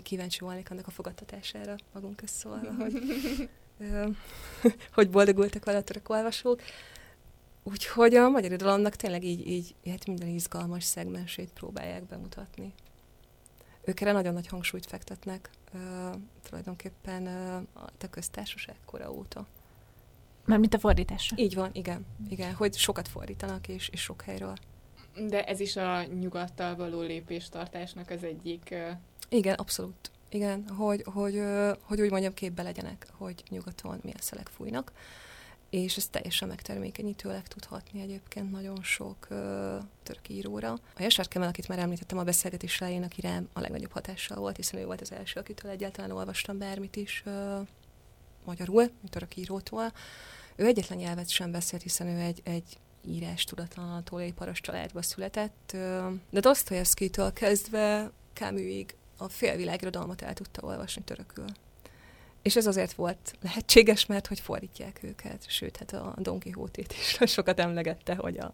[0.03, 2.93] Kíváncsi volnék annak a fogadtatására magunk közszólva, hogy,
[3.77, 4.07] ö,
[4.95, 6.61] hogy boldogultak vele a török olvasók.
[7.63, 12.73] Úgyhogy a magyar irodalomnak tényleg így, így hát minden izgalmas szegmensét próbálják bemutatni.
[13.85, 16.09] Ők erre nagyon nagy hangsúlyt fektetnek, ö,
[16.49, 19.45] tulajdonképpen ö, a köztársaság kora óta.
[20.45, 21.37] Mert mint a fordításra.
[21.39, 22.05] Így van, igen.
[22.29, 24.55] Igen, hogy sokat fordítanak, és, és sok helyről.
[25.27, 28.67] De ez is a nyugattal való lépéstartásnak az egyik...
[28.71, 28.89] ö,
[29.29, 30.11] Igen, abszolút.
[30.29, 34.91] Igen, hogy, hogy, ö, hogy úgy mondjam, képbe legyenek, hogy nyugaton milyen szelek fújnak.
[35.73, 40.71] És ez teljesen megtermékenyítőleg tudhatni egyébként nagyon sok ö, török íróra.
[40.71, 44.55] A Jasár Kemel, akit már említettem a beszélgetés elején, aki rám a legnagyobb hatással volt,
[44.55, 47.59] hiszen ő volt az első, akitől egyáltalán olvastam bármit is ö,
[48.45, 49.93] magyarul, török írótól.
[50.55, 54.03] Ő egyetlen nyelvet sem beszélt, hiszen ő egy, egy írás tudatlan
[54.35, 61.45] paras családba született, ö, de Dostoyevsky-től kezdve Camusig a félvilágirodalmat el tudta olvasni törökül.
[62.43, 67.17] És ez azért volt lehetséges, mert hogy fordítják őket, sőt, hát a Don Quixote-t is
[67.33, 68.53] sokat emlegette, hogy a,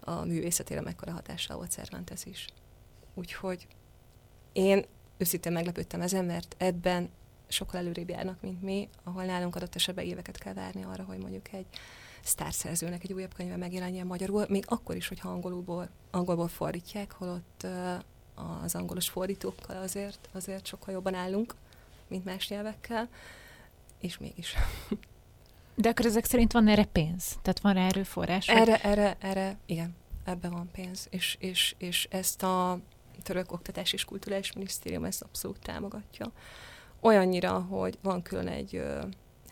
[0.00, 2.46] a művészetére mekkora hatással volt Cervantes is.
[3.14, 3.66] Úgyhogy
[4.52, 4.84] én
[5.16, 7.10] őszintén meglepődtem ezen, mert ebben
[7.48, 11.52] sokkal előrébb járnak, mint mi, ahol nálunk adott esetben éveket kell várni arra, hogy mondjuk
[11.52, 11.66] egy
[12.22, 17.66] sztárszerzőnek egy újabb könyve megjelenjen magyarul, még akkor is, hogyha angolul, angolból fordítják, holott
[18.62, 21.54] az angolos fordítókkal azért, azért sokkal jobban állunk,
[22.08, 23.08] mint más nyelvekkel,
[24.00, 24.54] és mégis.
[25.74, 27.38] De akkor ezek szerint van erre pénz?
[27.42, 28.46] Tehát van rá erőforrás?
[28.46, 32.78] vagy- Erre, erre, erre, igen, ebben van pénz, és, és, és ezt a
[33.22, 36.32] török oktatás és kulturális minisztérium ezt abszolút támogatja.
[37.00, 38.82] Olyannyira, hogy van külön egy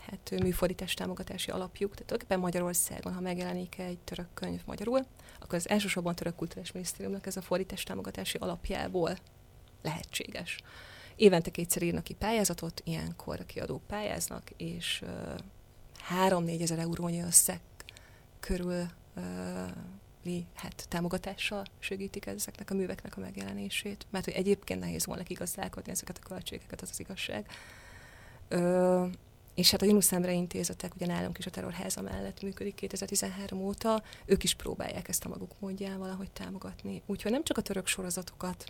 [0.07, 5.01] hát, műfordítás támogatási alapjuk, tehát tulajdonképpen Magyarországon, ha megjelenik egy török könyv magyarul,
[5.41, 9.17] akkor az elsősorban a török kulturális minisztériumnak ez a fordítás támogatási alapjából
[9.83, 10.59] lehetséges.
[11.17, 15.35] Évente kétszer írnak ki pályázatot, ilyenkor a kiadók pályáznak, és ö,
[16.29, 17.61] 3-4 ezer eurónyi összeg
[18.41, 18.87] körül
[20.55, 26.19] hát támogatással segítik ezeknek a műveknek a megjelenését, mert hogy egyébként nehéz volna igazdálkodni ezeket
[26.23, 27.47] a költségeket, az az igazság.
[28.49, 29.07] Ö,
[29.55, 34.03] és hát a Yunus Emre intézetek, ugye nálunk is a terrorháza mellett működik 2013 óta,
[34.25, 37.03] ők is próbálják ezt a maguk módján valahogy támogatni.
[37.07, 38.65] Úgyhogy nem csak a török sorozatokat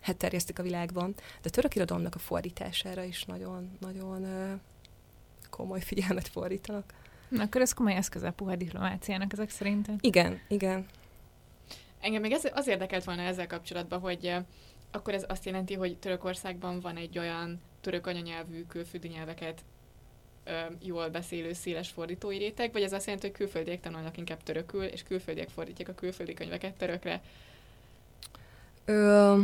[0.00, 4.52] hát terjesztik a világban, de a török irodalomnak a fordítására is nagyon, nagyon ö,
[5.50, 6.92] komoly figyelmet fordítanak.
[7.28, 9.88] Na, akkor ez komoly eszköz a puha diplomáciának ezek szerint.
[10.00, 10.86] Igen, igen.
[12.00, 14.34] Engem még ez, az érdekelt volna ezzel kapcsolatban, hogy
[14.90, 19.64] akkor ez azt jelenti, hogy Törökországban van egy olyan török anyanyelvű külföldi nyelveket
[20.44, 24.84] ö, jól beszélő széles fordítói réteg, vagy ez azt jelenti, hogy külföldiek tanulnak inkább törökül,
[24.84, 27.22] és külföldiek fordítják a külföldi könyveket törökre?
[28.84, 29.42] Ö,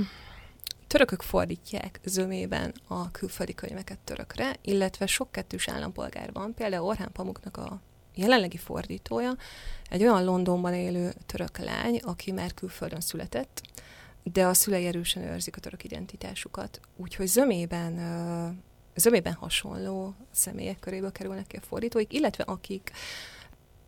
[0.87, 7.57] törökök fordítják zömében a külföldi könyveket törökre, illetve sok kettős állampolgár van, például Orhán Pamuknak
[7.57, 7.81] a
[8.14, 9.37] jelenlegi fordítója,
[9.90, 13.62] egy olyan Londonban élő török lány, aki már külföldön született,
[14.22, 16.81] de a szülei erősen őrzik a török identitásukat.
[16.96, 17.94] Úgyhogy zömében,
[18.94, 22.90] zömében hasonló személyek köréből kerülnek ki a fordítóik, illetve akik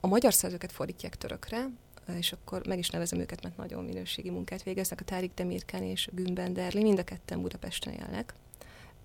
[0.01, 1.67] a magyar szerzőket fordítják törökre,
[2.17, 6.07] és akkor meg is nevezem őket, mert nagyon minőségi munkát végeznek, a Tárik Demirken és
[6.07, 8.35] a Günben Derli, mind a ketten Budapesten élnek.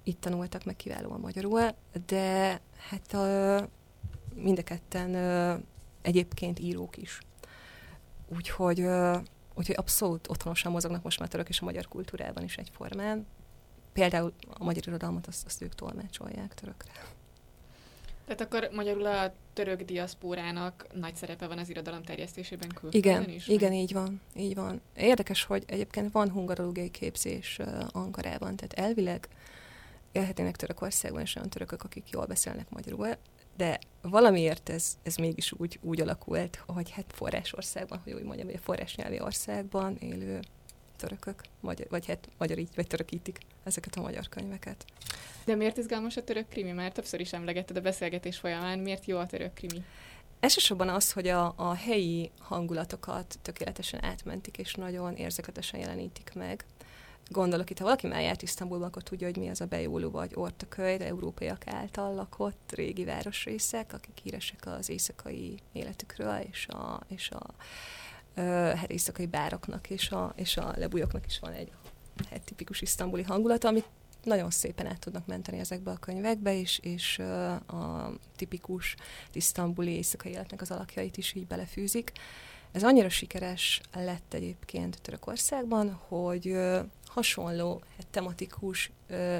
[0.04, 3.70] Itt tanultak meg kiválóan magyarul, de hát a,
[4.36, 5.16] mind a ketten
[6.02, 7.20] egyébként írók is.
[8.28, 8.80] Úgyhogy,
[9.54, 13.26] úgyhogy abszolút otthonosan mozognak most már török és a magyar kultúrában is egyformán.
[13.94, 16.92] Például a magyar irodalmat azt, azt ők tolmácsolják törökre.
[18.26, 23.48] Tehát akkor magyarul a török diaszpórának nagy szerepe van az irodalom terjesztésében külföldön igen, is?
[23.48, 24.82] Igen, így van, így van.
[24.96, 29.28] Érdekes, hogy egyébként van hungarológiai képzés uh, Ankarában, tehát elvileg
[30.12, 33.18] élhetnének Törökországban, és olyan törökök, akik jól beszélnek magyarul,
[33.58, 38.56] de valamiért ez, ez mégis úgy, úgy alakult, hogy hát forrásországban, hogy úgy mondjam, hogy
[38.56, 40.40] a forrásnyelvi országban élő
[40.98, 44.86] törökök, magyar, vagy hát magyar így, vagy törökítik ezeket a magyar könyveket.
[45.46, 46.72] De miért izgalmas a török krimi?
[46.72, 48.80] Már többször is emlegetted a beszélgetés folyamán.
[48.80, 49.84] Miért jó a török krimi?
[50.40, 56.66] Elsősorban az, hogy a, a helyi hangulatokat tökéletesen átmentik, és nagyon érzeketesen jelenítik meg.
[57.30, 60.32] Gondolok itt, ha valaki már járt Isztambulban, akkor tudja, hogy mi az a Bejólu vagy
[60.34, 67.30] Ortaköly, de európaiak által lakott régi városrészek, akik híresek az éjszakai életükről, és a, és
[67.30, 67.54] a
[68.76, 71.72] hát éjszakai bároknak és a, és a lebújoknak is van egy
[72.30, 73.86] hát, tipikus isztambuli hangulata, amit
[74.24, 77.20] nagyon szépen át tudnak menteni ezekbe a könyvekbe, és, és
[77.68, 78.96] a tipikus
[79.34, 82.12] isztambuli éjszakai életnek az alakjait is így belefűzik.
[82.72, 86.58] Ez annyira sikeres lett egyébként Törökországban, hogy
[87.06, 88.92] hasonló hát, tematikus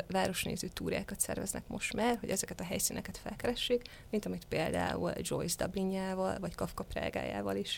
[0.08, 6.40] városnéző túrákat szerveznek most már, hogy ezeket a helyszíneket felkeressék, mint amit például Joyce Dublinjával,
[6.40, 7.78] vagy Kafka Prágájával is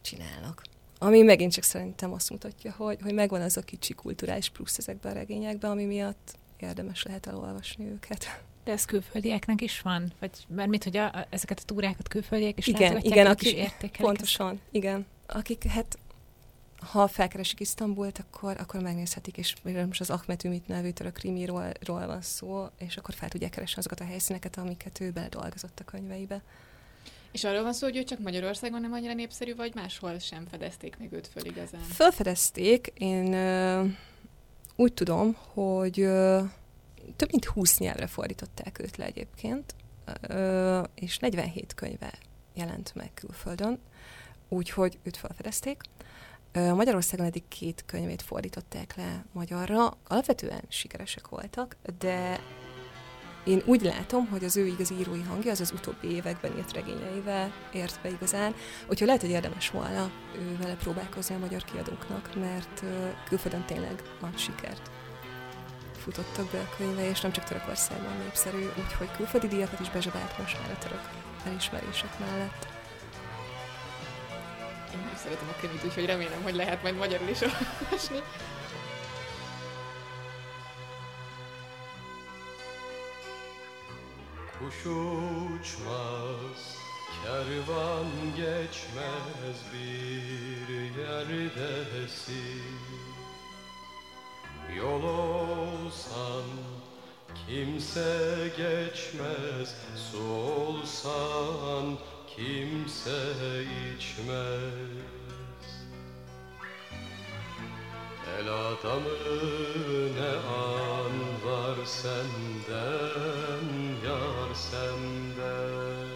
[0.00, 0.62] csinálnak.
[1.02, 5.12] Ami megint csak szerintem azt mutatja, hogy, hogy megvan az a kicsi kulturális plusz ezekben
[5.12, 8.42] a regényekben, ami miatt érdemes lehet elolvasni őket.
[8.64, 10.12] De ez külföldieknek is van?
[10.20, 14.52] Vagy mert mit, hogy a, ezeket a túrákat külföldiek is igen, igen, akik, is Pontosan,
[14.52, 14.60] ezt?
[14.70, 15.06] igen.
[15.26, 15.98] Akik hát
[16.80, 19.54] ha felkeresik Isztambult, akkor, akkor megnézhetik, és
[19.86, 24.00] most az Ahmet Ümit nevű török krimiról van szó, és akkor fel tudják keresni azokat
[24.00, 26.42] a helyszíneket, amiket ő beledolgozott a könyveibe.
[27.32, 30.96] És arról van szó, hogy ő csak Magyarországon nem annyira népszerű, vagy máshol sem fedezték
[30.98, 31.80] még őt föl igazán?
[31.80, 32.92] Fölfedezték.
[32.94, 33.84] Én ö,
[34.76, 36.40] úgy tudom, hogy ö,
[37.16, 39.74] több mint 20 nyelvre fordították őt le egyébként,
[40.20, 42.12] ö, és 47 könyve
[42.54, 43.78] jelent meg külföldön,
[44.48, 45.80] úgyhogy őt felfedezték.
[46.52, 52.40] Magyarországon eddig két könyvét fordították le magyarra, alapvetően sikeresek voltak, de
[53.44, 57.52] én úgy látom, hogy az ő igazi írói hangja az az utóbbi években írt regényeivel
[57.72, 58.54] ért be igazán,
[58.88, 62.82] úgyhogy lehet, hogy érdemes volna ő vele próbálkozni a magyar kiadóknak, mert
[63.28, 64.90] külföldön tényleg nagy sikert
[66.02, 70.58] futottak be a könyve, és nem csak Törökországban népszerű, úgyhogy külföldi díjakat is bezsebált most
[70.60, 71.08] már a török
[71.46, 72.66] elismerések mellett.
[74.94, 78.18] Én is szeretem a könyvét, úgyhogy remélem, hogy lehet majd magyarul is olvasni.
[84.62, 86.60] Kuş uçmaz,
[87.22, 92.62] kervan geçmez bir yerdesin
[94.76, 96.44] Yol olsan
[97.46, 101.98] kimse geçmez Su olsan
[102.36, 103.20] kimse
[103.96, 105.12] içmez.
[108.38, 109.18] El adamı
[110.14, 113.31] ne an var senden
[114.72, 116.08] senden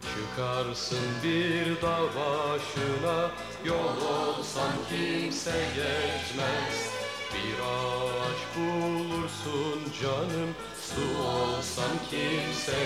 [0.00, 3.30] Çıkarsın bir dağ başına.
[3.64, 6.76] Yol olsan kimse geçmez.
[7.32, 10.54] Bir ağaç bulursun canım.
[10.80, 12.78] Su olsan kimse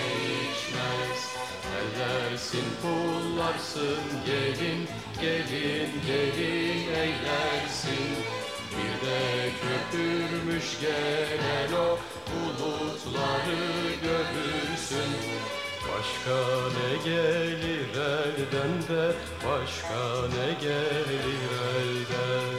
[0.51, 1.35] içmez.
[1.77, 4.87] Ellersin pullarsın gelin
[5.21, 8.15] Gelin gelin eylersin.
[8.71, 11.97] Bir de köpürmüş gelen o
[12.35, 13.65] bulutları
[14.03, 15.11] görürsün.
[15.87, 16.37] Başka
[16.77, 22.54] ne gelir elden de Başka ne gelir elden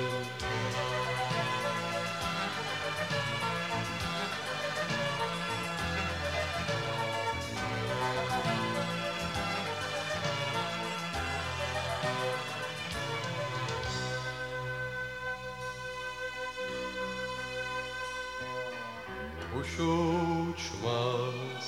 [19.78, 21.66] Uçmaz,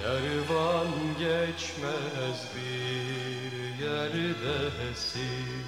[0.00, 0.88] kervan
[1.18, 5.64] geçmez bir yerdesin.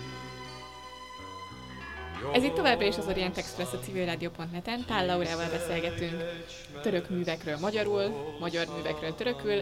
[2.32, 4.84] Ez itt továbbra is az Orient Express a civilradio.net-en.
[4.86, 6.22] Tál Laurával beszélgetünk
[6.82, 9.60] török művekről magyarul, magyar művekről törökül.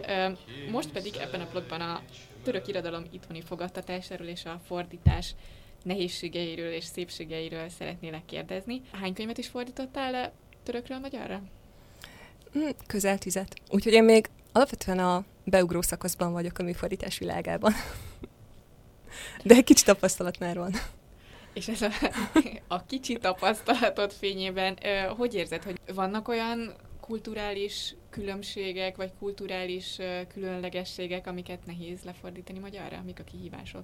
[0.71, 2.01] Most pedig ebben a blogban a
[2.43, 5.35] török irodalom itthoni fogadtatásáról és a fordítás
[5.83, 8.81] nehézségeiről és szépségeiről szeretnélek kérdezni.
[8.91, 10.31] Hány könyvet is fordítottál le
[10.63, 11.41] törökről magyarra?
[12.57, 13.55] Mm, közel tizet.
[13.69, 17.73] Úgyhogy én még alapvetően a beugró szakaszban vagyok a műfordítás világában.
[19.43, 20.71] De egy kicsi tapasztalat már van.
[21.53, 21.89] És ez a,
[22.67, 24.77] a kicsi tapasztalatod fényében,
[25.17, 29.97] hogy érzed, hogy vannak olyan kulturális különbségek, vagy kulturális
[30.33, 33.01] különlegességek, amiket nehéz lefordítani magyarra?
[33.05, 33.83] Mik a kihívások?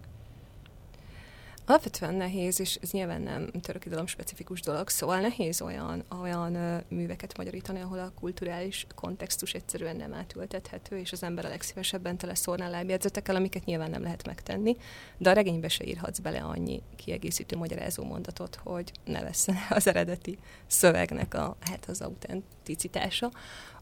[1.68, 7.38] Alapvetően nehéz, és ez nyilván nem török irodalom specifikus dolog, szóval nehéz olyan, olyan műveket
[7.38, 12.70] magyarítani, ahol a kulturális kontextus egyszerűen nem átültethető, és az ember a legszívesebben tele szórná
[12.70, 14.78] lábjegyzetekkel, amiket nyilván nem lehet megtenni,
[15.18, 20.38] de a regénybe se írhatsz bele annyi kiegészítő magyarázó mondatot, hogy ne vesszen az eredeti
[20.68, 23.32] szövegnek a, hát az autenticitása.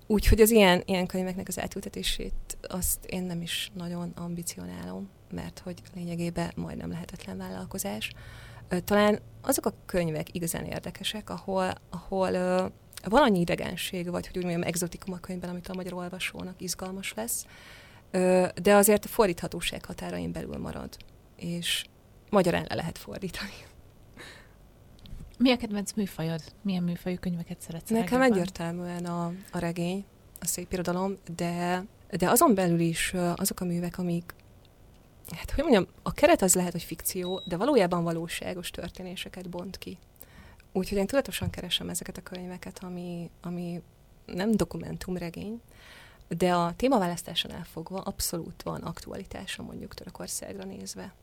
[0.08, 5.82] Úgyhogy az ilyen, ilyen könyveknek az átültetését azt én nem is nagyon ambicionálom mert hogy
[5.95, 8.12] lényegében majdnem lehetetlen vállalkozás.
[8.84, 12.32] Talán azok a könyvek igazán érdekesek, ahol, ahol
[13.04, 17.14] van annyi idegenség, vagy hogy úgy mondjam, exotikum a könyvben, amit a magyar olvasónak izgalmas
[17.14, 17.45] lesz,
[18.62, 20.97] de azért a fordíthatóság határain belül marad,
[21.36, 21.84] és
[22.30, 23.54] magyarán le lehet fordítani.
[25.43, 26.41] Mi a kedvenc műfajod?
[26.61, 27.89] Milyen műfajú könyveket szeretsz?
[27.89, 30.05] Nekem egyértelműen a, a regény,
[30.39, 34.33] a szép irodalom, de, de azon belül is azok a művek, amik
[35.35, 39.97] hát hogy mondjam, a keret az lehet, hogy fikció, de valójában valóságos történéseket bont ki.
[40.71, 43.81] Úgyhogy én tudatosan keresem ezeket a könyveket, ami, ami
[44.25, 45.61] nem dokumentumregény,
[46.27, 51.13] de a témaválasztáson elfogva abszolút van aktualitása mondjuk Törökországra nézve.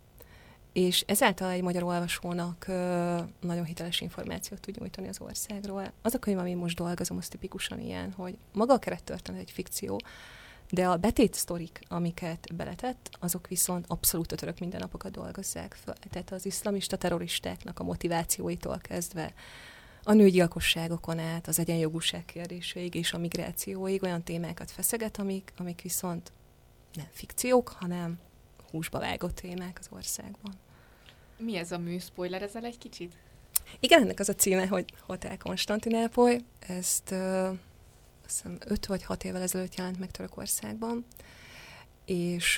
[0.72, 5.92] És ezáltal egy magyar olvasónak ö, nagyon hiteles információt tud nyújtani az országról.
[6.02, 10.00] Az a könyv, ami most dolgozom, az tipikusan ilyen, hogy maga a kerettörténet egy fikció,
[10.70, 15.94] de a betét sztorik, amiket beletett, azok viszont abszolút a török mindennapokat dolgozzák föl.
[16.10, 19.32] Tehát az iszlamista terroristáknak a motivációitól kezdve
[20.02, 26.32] a nőgyilkosságokon át, az egyenjogúság kérdéseig és a migrációig olyan témákat feszeget, amik, amik viszont
[26.94, 28.18] nem fikciók, hanem
[28.70, 30.52] húsba vágott témák az országban.
[31.36, 31.98] Mi ez a mű?
[31.98, 33.12] Spoilerezel egy kicsit?
[33.80, 36.40] Igen, ennek az a címe, hogy Hotel Konstantinápoly.
[36.58, 37.48] Ezt uh,
[38.30, 41.04] azt hiszem 5 vagy 6 évvel ezelőtt jelent meg Törökországban,
[42.04, 42.56] és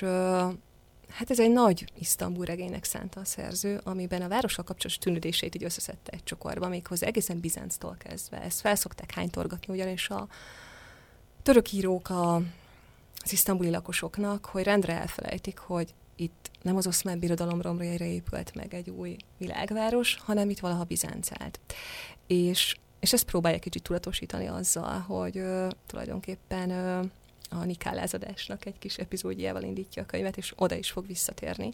[1.09, 5.63] hát ez egy nagy Isztambul regénynek szánta a szerző, amiben a várossal kapcsolatos tűnődéseit így
[5.63, 8.41] összeszedte egy csokorba, méghozzá egészen Bizánctól kezdve.
[8.41, 10.27] Ezt felszokták hánytorgatni, ugyanis a
[11.43, 12.35] török írók a,
[13.23, 18.73] az isztambuli lakosoknak, hogy rendre elfelejtik, hogy itt nem az oszmán birodalom romjaira épült meg
[18.73, 21.59] egy új világváros, hanem itt valaha Bizánc állt.
[22.27, 26.99] És és ezt próbálja kicsit tudatosítani azzal, hogy ö, tulajdonképpen ö,
[27.49, 31.73] a nikálázadásnak egy kis epizódjával indítja a könyvet, és oda is fog visszatérni.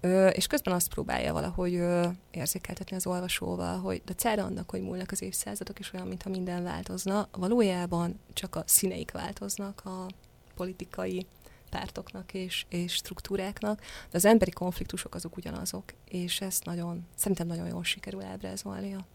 [0.00, 4.82] Ö, és közben azt próbálja valahogy ö, érzékeltetni az olvasóval, hogy de cára annak, hogy
[4.82, 10.06] múlnak az évszázadok, és olyan, mintha minden változna, valójában csak a színeik változnak a
[10.54, 11.26] politikai
[11.70, 17.66] pártoknak és, és struktúráknak, de az emberi konfliktusok azok ugyanazok, és ezt nagyon, szerintem nagyon
[17.66, 19.06] jól sikerül ábrázolnia.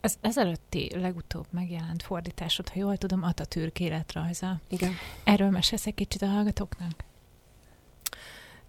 [0.00, 4.60] Az ezelőtti legutóbb megjelent fordításod, ha jól tudom, Atatürk életrajza.
[4.68, 4.92] Igen.
[5.24, 7.04] Erről mesélsz egy kicsit a hallgatóknak?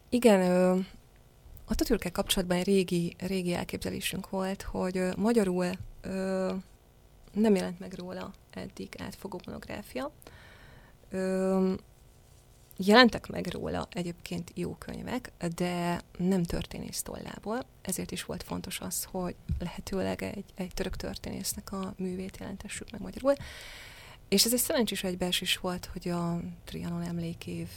[0.09, 0.85] Igen,
[1.65, 5.69] Atatürkkel kapcsolatban egy régi, régi elképzelésünk volt, hogy ö, magyarul
[6.01, 6.53] ö,
[7.33, 10.11] nem jelent meg róla eddig átfogó monográfia.
[11.13, 11.73] Ö,
[12.77, 19.03] Jelentek meg róla egyébként jó könyvek, de nem történész tollából, ezért is volt fontos az,
[19.03, 23.33] hogy lehetőleg egy, egy török történésznek a művét jelentessük meg magyarul.
[24.27, 25.05] És ez egy szerencsés
[25.41, 27.67] is volt, hogy a Trianon emlékév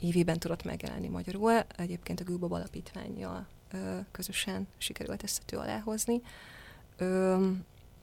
[0.00, 1.52] évében tudott megjelenni magyarul.
[1.76, 3.46] Egyébként a Gülbob alapítványjal
[4.10, 6.20] közösen sikerült ezt aláhozni.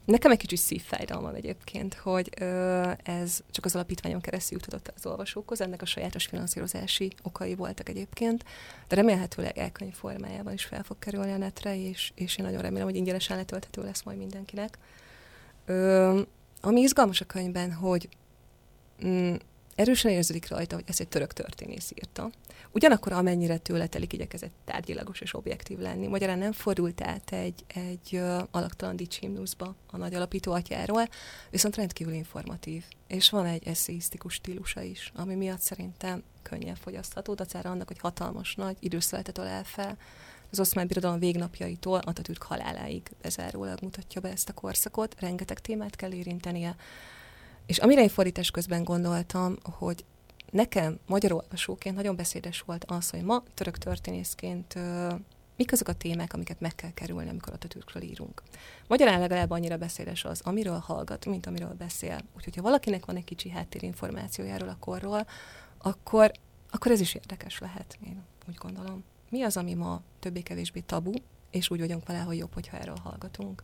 [0.08, 5.60] Nekem egy kicsit szívfájdalmam egyébként, hogy ö, ez csak az alapítványon keresztül jutott az olvasókhoz,
[5.60, 8.44] ennek a sajátos finanszírozási okai voltak egyébként,
[8.88, 12.86] de remélhetőleg elkönyv formájában is fel fog kerülni a netre, és, és én nagyon remélem,
[12.86, 14.78] hogy ingyenesen letölthető lesz majd mindenkinek.
[15.66, 16.20] Ö,
[16.60, 18.08] ami izgalmas a könyvben, hogy
[19.04, 19.34] mm,
[19.78, 22.30] erősen érződik rajta, hogy ez egy török történész írta.
[22.70, 26.06] Ugyanakkor amennyire tőle telik, igyekezett tárgyilagos és objektív lenni.
[26.06, 31.08] Magyarán nem fordult át egy, egy uh, alaktalan dicsimnuszba a nagy alapító atyáról,
[31.50, 32.84] viszont rendkívül informatív.
[33.06, 38.54] És van egy eszéisztikus stílusa is, ami miatt szerintem könnyen fogyasztható, dacára annak, hogy hatalmas
[38.54, 39.96] nagy időszületet ölel fel.
[40.50, 46.12] Az oszmán birodalom végnapjaitól Atatürk haláláig bezárólag mutatja be ezt a korszakot, rengeteg témát kell
[46.12, 46.76] érintenie,
[47.68, 50.04] és amire én fordítás közben gondoltam, hogy
[50.50, 54.78] nekem magyar olvasóként nagyon beszédes volt az, hogy ma török történészként
[55.56, 58.42] mik azok a témák, amiket meg kell kerülni, amikor Atatürkről írunk.
[58.86, 62.20] Magyarán legalább annyira beszédes az, amiről hallgat, mint amiről beszél.
[62.36, 65.26] Úgyhogy ha valakinek van egy kicsi háttérinformációjáról a korról,
[65.78, 66.32] akkor,
[66.70, 69.04] akkor ez is érdekes lehet, én úgy gondolom.
[69.30, 71.12] Mi az, ami ma többé-kevésbé tabu,
[71.50, 73.62] és úgy vagyunk vele, hogy jobb, hogyha erről hallgatunk.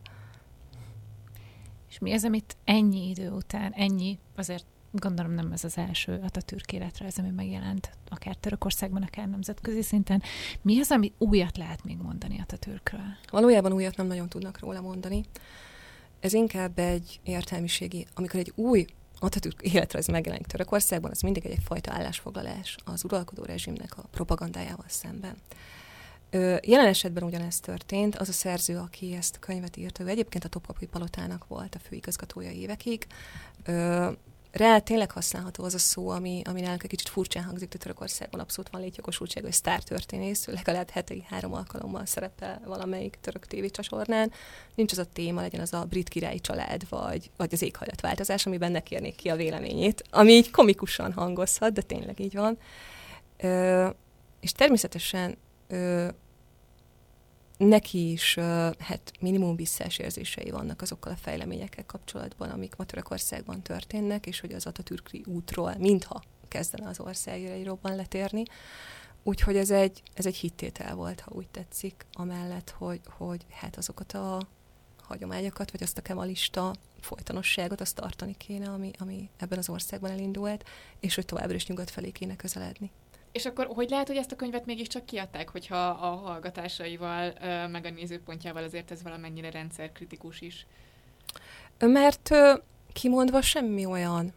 [1.89, 6.71] És mi az, amit ennyi idő után, ennyi, azért gondolom nem ez az első Atatürk
[6.71, 10.21] életrajz, ami megjelent, akár Törökországban, akár nemzetközi szinten.
[10.61, 13.05] Mi az, ami újat lehet még mondani Atatürkről?
[13.31, 15.25] Valójában újat nem nagyon tudnak róla mondani.
[16.19, 18.85] Ez inkább egy értelmiségi, amikor egy új
[19.19, 25.35] Atatürk életrajz megjelenik Törökországban, az mindig egy egyfajta állásfoglalás az uralkodó rezsimnek a propagandájával szemben.
[26.61, 28.15] Jelen esetben ugyanezt történt.
[28.15, 31.79] Az a szerző, aki ezt a könyvet írta, ő egyébként a Topkapi Palotának volt a
[31.79, 33.07] főigazgatója évekig.
[34.51, 38.39] Rá tényleg használható az a szó, ami, ami nálunk egy kicsit furcsán hangzik, de Törökországban
[38.39, 44.31] abszolút van létjogosultság, hogy sztártörténész, legalább heti három alkalommal szerepel valamelyik török tévécsatornán.
[44.75, 48.71] Nincs az a téma, legyen az a brit királyi család, vagy, vagy az éghajlatváltozás, amiben
[48.71, 52.57] ne kérnék ki a véleményét, ami így komikusan hangozhat, de tényleg így van.
[53.37, 53.87] Ö,
[54.39, 55.37] és természetesen
[57.57, 58.35] neki is
[58.79, 64.53] hát minimum visszás érzései vannak azokkal a fejleményekkel kapcsolatban, amik ma Törökországban történnek, és hogy
[64.53, 68.43] az Atatürkri útról mintha kezdene az ország jobban letérni.
[69.23, 74.13] Úgyhogy ez egy, ez egy hittétel volt, ha úgy tetszik, amellett, hogy, hogy hát azokat
[74.13, 74.41] a
[75.01, 80.63] hagyományokat, vagy azt a kemalista folytonosságot, azt tartani kéne, ami, ami ebben az országban elindult,
[80.99, 82.91] és hogy továbbra is nyugat felé kéne közeledni.
[83.35, 87.33] És akkor hogy lehet, hogy ezt a könyvet mégiscsak kiadták, hogyha a hallgatásaival,
[87.67, 90.65] meg a nézőpontjával azért ez valamennyire rendszerkritikus is?
[91.79, 92.31] Mert
[92.93, 94.33] kimondva semmi olyan,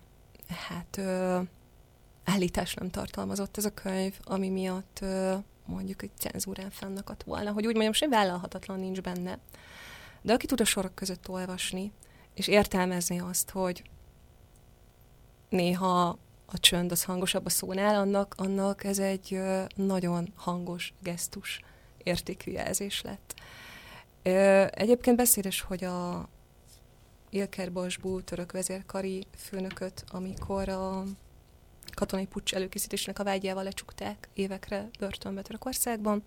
[0.49, 1.01] hát
[2.25, 5.05] állítás nem tartalmazott ez a könyv, ami miatt
[5.67, 9.39] mondjuk egy cenzúrán fennakadt volna, hogy úgy mondjam, sem vállalhatatlan nincs benne.
[10.23, 11.93] De aki tud a sorok között olvasni,
[12.35, 13.83] és értelmezni azt, hogy
[15.49, 16.19] néha
[16.51, 19.41] a csönd az hangosabb a szónál, annak, annak ez egy
[19.75, 21.61] nagyon hangos gesztus
[22.03, 23.35] értékű jelzés lett.
[24.75, 26.29] Egyébként beszédes, hogy a
[27.31, 31.05] Ilker Basbú török vezérkari főnököt, amikor a
[31.95, 36.23] katonai pucs előkészítésnek a vágyával lecsukták évekre börtönbe Törökországban,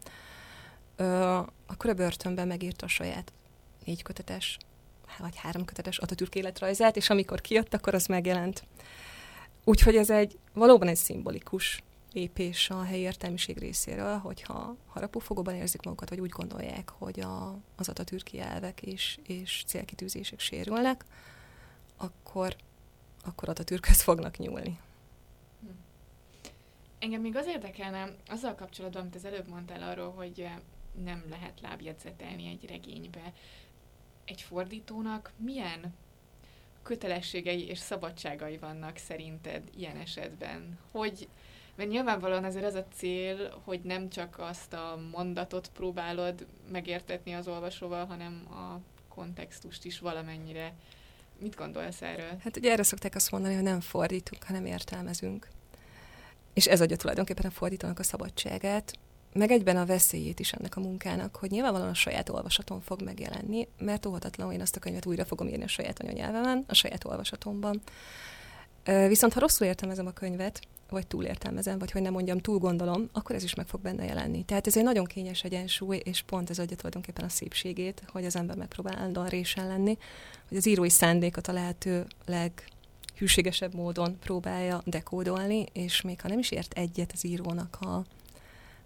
[1.65, 3.33] akkor a börtönben megírta a saját
[3.85, 4.57] négy kötetes,
[5.19, 8.63] vagy három kötetes Atatürk életrajzát, és amikor kijött, akkor az megjelent.
[9.63, 11.83] Úgyhogy ez egy valóban egy szimbolikus
[12.13, 17.89] lépés a helyi értelmiség részéről, hogyha harapófogóban érzik magukat, vagy úgy gondolják, hogy a, az
[17.89, 21.05] atatürki elvek és, és célkitűzések sérülnek,
[21.97, 22.55] akkor,
[23.25, 24.79] akkor Atatürkhöz fognak nyúlni.
[26.99, 30.47] Engem még az érdekelne, azzal kapcsolatban, amit az előbb mondtál arról, hogy
[31.03, 33.33] nem lehet lábjegyzetelni egy regénybe.
[34.25, 35.93] Egy fordítónak milyen
[36.83, 40.79] kötelességei és szabadságai vannak szerinted ilyen esetben?
[40.91, 41.27] Hogy,
[41.75, 47.47] mert nyilvánvalóan azért az a cél, hogy nem csak azt a mondatot próbálod megértetni az
[47.47, 48.79] olvasóval, hanem a
[49.13, 50.73] kontextust is valamennyire.
[51.39, 52.37] Mit gondolsz erről?
[52.43, 55.47] Hát ugye erre szokták azt mondani, hogy nem fordítunk, hanem értelmezünk.
[56.53, 58.93] És ez adja tulajdonképpen a fordítónak a szabadságát,
[59.33, 63.67] meg egyben a veszélyét is ennek a munkának, hogy nyilvánvalóan a saját olvasaton fog megjelenni,
[63.79, 67.81] mert óhatatlanul én azt a könyvet újra fogom írni a saját anyanyelvemen, a saját olvasatomban.
[69.07, 70.59] Viszont ha rosszul értelmezem a könyvet,
[70.89, 74.05] vagy túl értelmezem, vagy hogy nem mondjam, túl gondolom, akkor ez is meg fog benne
[74.05, 74.43] jelenni.
[74.43, 78.35] Tehát ez egy nagyon kényes egyensúly, és pont ez adja tulajdonképpen a szépségét, hogy az
[78.35, 79.97] ember megpróbál állandóan résen lenni,
[80.47, 86.51] hogy az írói szándékot a lehető leghűségesebb módon próbálja dekódolni, és még ha nem is
[86.51, 88.03] ért egyet az írónak a,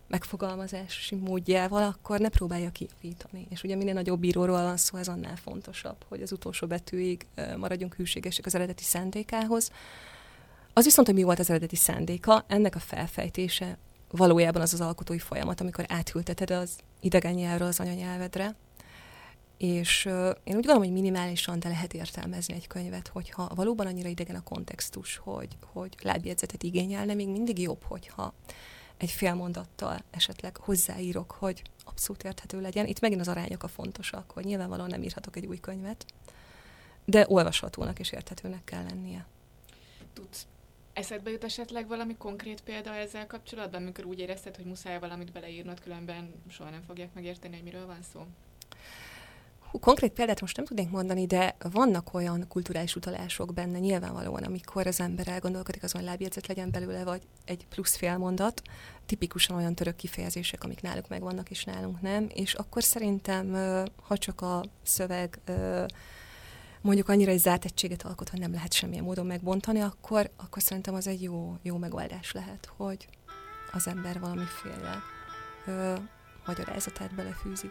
[0.08, 3.48] megfogalmazási módjával, akkor ne próbálja kijavítani.
[3.50, 7.26] És ugye minél nagyobb bíróról van szó, ez annál fontosabb, hogy az utolsó betűig
[7.58, 9.72] maradjunk hűségesek az eredeti szándékához.
[10.74, 13.78] Az viszont, hogy mi volt az eredeti szándéka, ennek a felfejtése
[14.12, 18.56] valójában az az alkotói folyamat, amikor átülteted az idegen nyelvről az anyanyelvedre,
[19.58, 20.06] és
[20.44, 24.44] én úgy gondolom, hogy minimálisan de lehet értelmezni egy könyvet, hogyha valóban annyira idegen a
[24.44, 28.34] kontextus, hogy, hogy lábjegyzetet igényelne, még mindig jobb, hogyha
[28.98, 32.88] egy fél mondattal esetleg hozzáírok, hogy abszolút érthető legyen.
[32.88, 36.06] Itt megint az arányok a fontosak, hogy nyilvánvalóan nem írhatok egy új könyvet,
[37.06, 39.26] de olvashatónak és érthetőnek kell lennie.
[40.14, 40.48] Tudsz
[40.96, 45.80] eszedbe jut esetleg valami konkrét példa ezzel kapcsolatban, amikor úgy érezted, hogy muszáj valamit beleírnod,
[45.80, 48.26] különben soha nem fogják megérteni, hogy miről van szó?
[49.80, 55.00] Konkrét példát most nem tudnék mondani, de vannak olyan kulturális utalások benne nyilvánvalóan, amikor az
[55.00, 58.62] ember elgondolkodik azon, hogy lábjegyzet legyen belőle, vagy egy plusz félmondat,
[59.06, 63.54] tipikusan olyan török kifejezések, amik náluk megvannak, és nálunk nem, és akkor szerintem,
[64.02, 65.40] ha csak a szöveg
[66.82, 70.94] mondjuk annyira egy zárt egységet alkot, hogy nem lehet semmilyen módon megbontani, akkor, akkor szerintem
[70.94, 73.08] az egy jó, jó megoldás lehet, hogy
[73.72, 75.02] az ember valamiféle
[75.66, 75.96] ö,
[76.46, 77.68] magyarázatát belefűzi.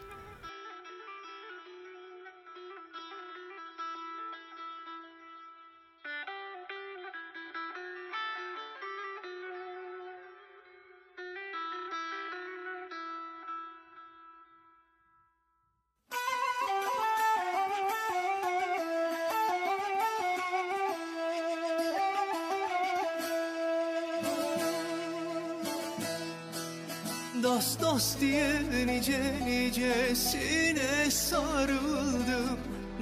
[27.55, 32.59] Dost dost diye nice nicesine sarıldım.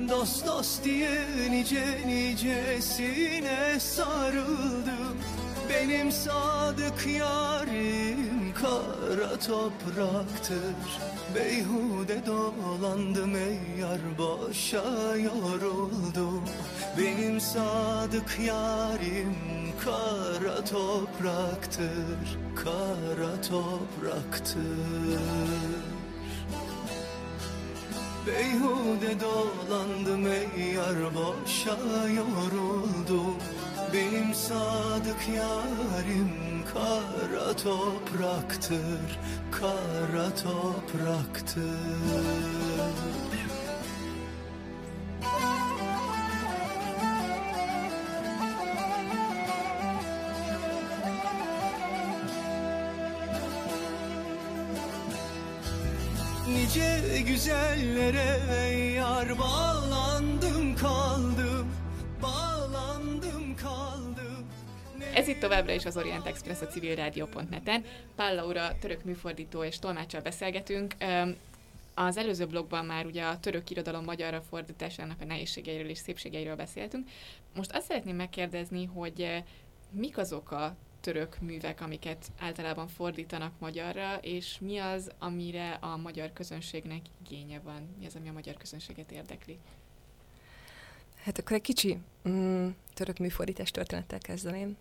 [0.08, 5.16] Dost dost diye nice nicesine sarıldım.
[5.70, 11.00] Benim sadık yarim kara topraktır.
[11.34, 16.44] Beyhude dolandım ey yar boşa yoruldum.
[16.98, 24.62] Benim sadık yarim kara topraktır Kara topraktır.
[28.26, 33.36] Beyhude dolandım ey yar boşa yoruldum
[33.92, 36.32] Benim sadık yarim
[36.72, 39.18] kara topraktır
[39.50, 41.62] Kara topraktır
[59.42, 61.66] bağlandım kaldım
[62.22, 64.46] Bağlandım kaldım
[65.14, 67.84] Ez itt továbbra is az Orient Express a civilrádió.net-en.
[68.16, 70.94] Pál Laura, török műfordító és tolmácsal beszélgetünk.
[71.94, 77.08] Az előző blogban már ugye a török irodalom magyarra fordításának a nehézségeiről és szépségeiről beszéltünk.
[77.56, 79.42] Most azt szeretném megkérdezni, hogy
[79.90, 86.32] mik azok a török művek, amiket általában fordítanak magyarra, és mi az, amire a magyar
[86.32, 87.94] közönségnek igénye van?
[87.98, 89.58] Mi az, ami a magyar közönséget érdekli?
[91.24, 91.98] Hát akkor egy kicsi
[92.28, 94.76] mm, török műfordítás történettel kezdeném,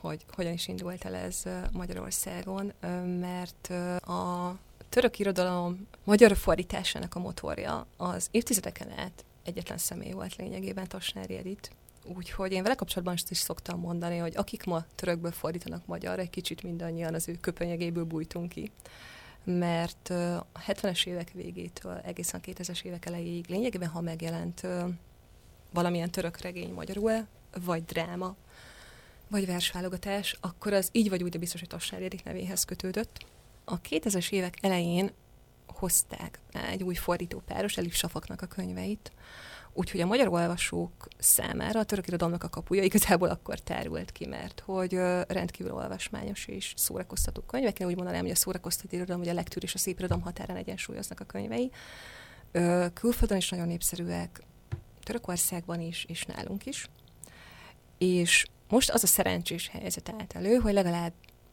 [0.00, 1.42] hogy hogyan is indult el ez
[1.72, 2.72] Magyarországon,
[3.20, 3.70] mert
[4.04, 4.58] a
[4.88, 11.70] török irodalom magyar fordításának a motorja az évtizedeken át egyetlen személy volt lényegében, Tasnári Edith,
[12.04, 16.62] Úgyhogy én vele kapcsolatban is szoktam mondani, hogy akik ma törökből fordítanak magyarra, egy kicsit
[16.62, 18.70] mindannyian az ő köpönyegéből bújtunk ki.
[19.44, 24.66] Mert a 70-es évek végétől egészen 2000-es évek elejéig lényegében, ha megjelent
[25.72, 27.26] valamilyen török regény magyarul,
[27.64, 28.36] vagy dráma,
[29.28, 33.26] vagy versválogatás, akkor az így vagy úgy, de biztos, hogy Tassár Erik nevéhez kötődött.
[33.64, 35.10] A 2000-es évek elején
[35.66, 39.12] hozták egy új fordító páros, Elif Safaknak a könyveit,
[39.72, 44.62] úgyhogy a magyar olvasók számára a török irodalomnak a kapuja igazából akkor tárult ki, mert
[44.64, 44.92] hogy
[45.28, 47.80] rendkívül olvasmányos és szórakoztató könyvek.
[47.80, 50.56] Én úgy mondanám, hogy a szórakoztató irodalom, hogy a lektűr és a szép irodalom határán
[50.56, 51.70] egyensúlyoznak a könyvei.
[52.94, 54.42] Külföldön is nagyon népszerűek,
[55.02, 56.88] Törökországban is, és nálunk is.
[57.98, 61.12] És most az a szerencsés helyzet állt elő, hogy legalább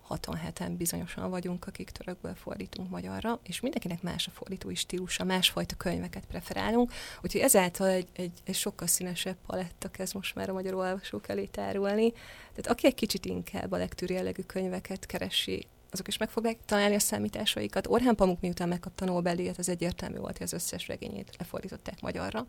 [0.10, 6.26] 67-en bizonyosan vagyunk, akik törökből fordítunk magyarra, és mindenkinek más a fordítói stílusa, másfajta könyveket
[6.26, 6.92] preferálunk,
[7.22, 11.46] úgyhogy ezáltal egy, egy, egy sokkal színesebb paletta kezd most már a magyar olvasók elé
[11.46, 12.12] tárulni.
[12.50, 16.96] Tehát aki egy kicsit inkább a lektűr jellegű könyveket keresi, azok is meg fogják találni
[16.96, 17.88] a számításaikat.
[17.88, 22.46] Orhán Pamuk miután megkapta Nobel-díjat, az egyértelmű volt, hogy az összes regényét lefordították magyarra.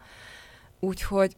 [0.81, 1.35] Úgyhogy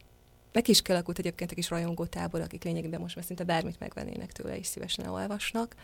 [0.53, 4.33] meg is kialakult egyébként egy kis rajongó tábor, akik lényegében most már szinte bármit megvennének
[4.33, 5.75] tőle, és szívesen elolvasnak.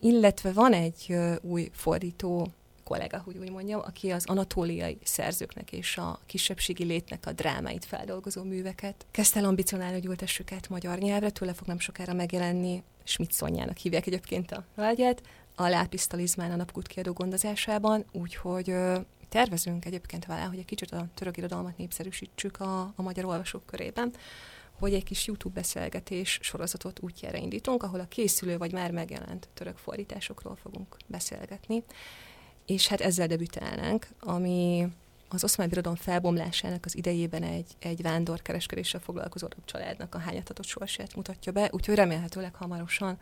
[0.00, 2.48] Illetve van egy új fordító
[2.84, 8.42] kollega, hogy úgy mondjam, aki az anatóliai szerzőknek és a kisebbségi létnek a drámáit feldolgozó
[8.42, 9.06] műveket.
[9.10, 13.76] Kezdte el ambicionálni, hogy ültessük át magyar nyelvre, tőle fog nem sokára megjelenni, Schmidt Szonyának
[13.76, 15.22] hívják egyébként a hölgyet,
[15.54, 18.74] a Lápisztalizmán a napkút kiadó gondozásában, úgyhogy
[19.28, 24.12] tervezünk egyébként vele, hogy egy kicsit a török irodalmat népszerűsítsük a, a magyar olvasók körében,
[24.78, 29.76] hogy egy kis YouTube beszélgetés sorozatot útjára indítunk, ahol a készülő vagy már megjelent török
[29.76, 31.84] fordításokról fogunk beszélgetni.
[32.66, 34.88] És hát ezzel debütálnánk, ami
[35.28, 41.52] az oszmán birodalom felbomlásának az idejében egy, egy vándorkereskedéssel foglalkozó családnak a hányatatott sorsát mutatja
[41.52, 43.18] be, úgyhogy remélhetőleg hamarosan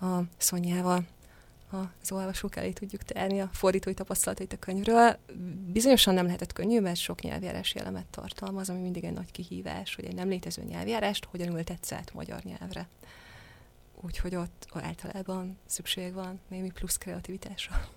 [0.00, 1.06] a Szonyával
[1.74, 5.18] az olvasók elé tudjuk terni a fordítói tapasztalatait a könyvről.
[5.66, 10.04] Bizonyosan nem lehetett könnyű, mert sok nyelvjárási elemet tartalmaz, ami mindig egy nagy kihívás, hogy
[10.04, 12.88] egy nem létező nyelvjárást hogyan ültetsz át magyar nyelvre.
[14.00, 17.88] Úgyhogy ott általában szükség van némi plusz kreativitásra.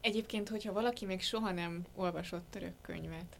[0.00, 3.36] Egyébként, hogyha valaki még soha nem olvasott török könyvet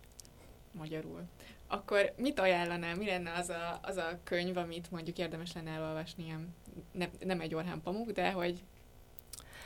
[0.73, 1.23] magyarul,
[1.67, 6.37] akkor mit ajánlanál, mi lenne az a, az a könyv, amit mondjuk érdemes lenne elolvasni,
[6.93, 8.63] nem, nem egy Orhán Pamuk, de hogy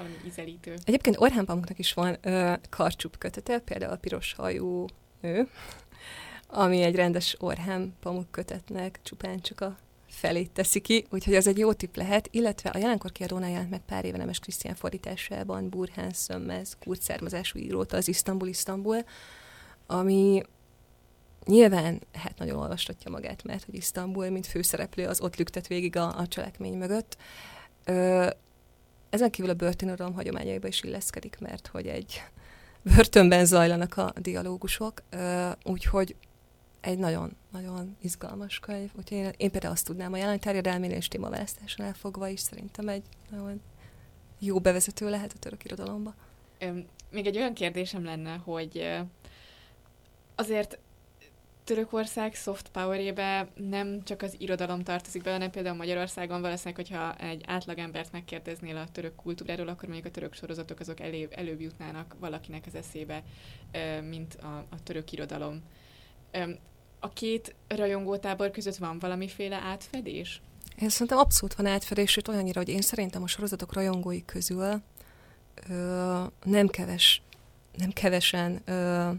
[0.00, 0.74] valami ízelítő.
[0.84, 4.84] Egyébként Orhán Pamuknak is van ö, karcsup kötete, például a piros hajú
[5.20, 5.48] nő,
[6.46, 9.76] ami egy rendes Orhán Pamuk kötetnek csupán csak a
[10.08, 13.80] felét teszi ki, úgyhogy az egy jó tipp lehet, illetve a jelenkor kiadónál jelent meg
[13.80, 19.04] pár éve Nemes Krisztián fordításában Burhán Szömmez, kurd származású íróta az Isztambul Isztambul,
[19.86, 20.42] ami
[21.44, 26.18] nyilván hát nagyon olvastatja magát, mert hogy Isztambul, mint főszereplő, az ott lüktet végig a,
[26.18, 27.16] a cselekmény mögött.
[27.84, 28.28] Ö,
[29.10, 32.22] ezen kívül a börtönöröm hagyományaiba is illeszkedik, mert hogy egy
[32.94, 35.02] börtönben zajlanak a dialógusok,
[35.64, 36.16] úgyhogy
[36.80, 38.90] egy nagyon-nagyon izgalmas könyv.
[38.98, 43.60] Úgyhogy én, én például azt tudnám ajánlani, terjedelmén és témaválasztáson elfogva is szerintem egy nagyon
[44.38, 46.14] jó bevezető lehet a török irodalomba.
[47.10, 49.00] Még egy olyan kérdésem lenne, hogy
[50.34, 50.78] azért
[51.64, 57.42] Törökország soft powerébe nem csak az irodalom tartozik be, hanem például Magyarországon valószínűleg, hogyha egy
[57.46, 62.64] átlagembert megkérdeznél a török kultúráról, akkor mondjuk a török sorozatok azok elő, előbb jutnának valakinek
[62.66, 63.22] az eszébe,
[64.08, 65.62] mint a, a török irodalom.
[67.00, 70.40] A két rajongótábor között van valamiféle átfedés?
[70.78, 74.82] Én szerintem abszolút van átfedés, sőt olyannyira, hogy én szerintem a sorozatok rajongói közül
[75.68, 77.22] ö, nem keves,
[77.76, 79.10] nem kevesen ö,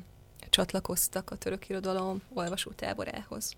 [0.52, 3.56] csatlakoztak a török irodalom olvasótáborához.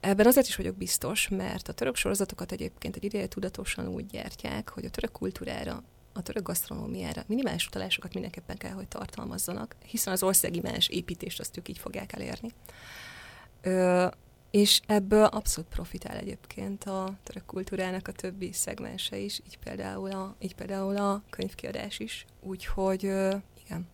[0.00, 4.68] Ebben azért is vagyok biztos, mert a török sorozatokat egyébként egy ideje tudatosan úgy gyártják,
[4.68, 5.82] hogy a török kultúrára,
[6.12, 11.58] a török gasztronómiára minimális utalásokat mindenképpen kell, hogy tartalmazzanak, hiszen az országi más építést azt
[11.58, 12.52] ők így fogják elérni.
[13.62, 14.06] Ö,
[14.50, 20.34] és ebből abszolút profitál egyébként a török kultúrának a többi szegmense is, így például a,
[20.38, 22.26] így például a könyvkiadás is.
[22.40, 23.02] Úgyhogy
[23.64, 23.88] igen,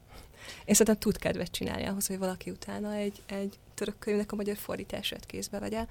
[0.64, 4.56] én szerintem tud kedvet csinálni ahhoz, hogy valaki utána egy, egy török könyvnek a magyar
[4.56, 5.86] fordítását kézbe vegye.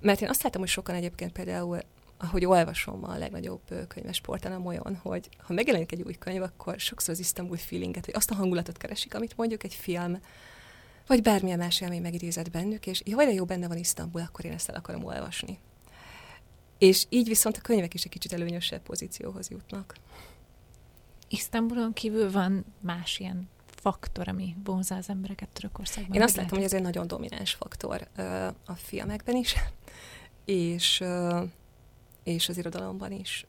[0.00, 1.80] Mert én azt látom, hogy sokan egyébként például
[2.18, 7.14] ahogy olvasom a legnagyobb könyves portálon olyan, hogy ha megjelenik egy új könyv, akkor sokszor
[7.14, 10.20] az Isztambul feelinget, vagy azt a hangulatot keresik, amit mondjuk egy film,
[11.06, 14.52] vagy bármilyen más élmény megidézett bennük, és jó, de jó benne van Isztambul, akkor én
[14.52, 15.58] ezt el akarom olvasni.
[16.78, 19.94] És így viszont a könyvek is egy kicsit előnyösebb pozícióhoz jutnak.
[21.28, 23.48] Isztambulon kívül van más ilyen
[23.80, 26.16] faktor, ami vonzá az embereket Törökországban?
[26.16, 28.08] Én azt látom, hogy ez egy nagyon domináns faktor
[28.66, 29.54] a filmekben is,
[30.44, 31.04] és
[32.28, 33.46] és az irodalomban is.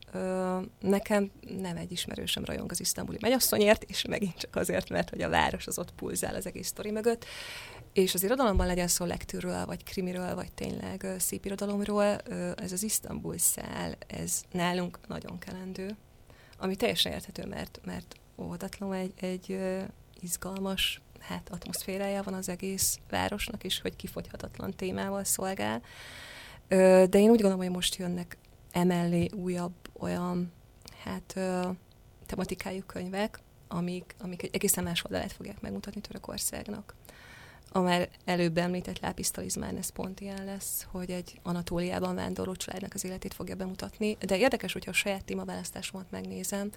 [0.79, 5.29] nekem nem egy ismerősöm rajong az isztambuli mennyasszonyért, és megint csak azért, mert hogy a
[5.29, 7.25] város az ott pulzál az egész sztori mögött.
[7.93, 12.17] És az irodalomban legyen szó lektűről, vagy krimiről, vagy tényleg szép irodalomról,
[12.55, 15.95] ez az Isztambul szál, ez nálunk nagyon kelendő,
[16.57, 19.59] ami teljesen érthető, mert, mert óvatatlanul egy, egy
[20.21, 25.81] izgalmas hát, atmoszférája van az egész városnak, és hogy kifogyhatatlan témával szolgál.
[26.67, 28.37] De én úgy gondolom, hogy most jönnek
[28.71, 30.51] emellé újabb olyan
[31.03, 31.39] hát
[32.25, 36.95] tematikájú könyvek, amik, amik egy egészen más oldalát fogják megmutatni Törökországnak.
[37.71, 43.03] A már előbb említett lápisztalizmán ez pont ilyen lesz, hogy egy Anatóliában vándorló családnak az
[43.03, 44.17] életét fogja bemutatni.
[44.19, 46.71] De érdekes, hogyha a saját témaválasztásomat megnézem,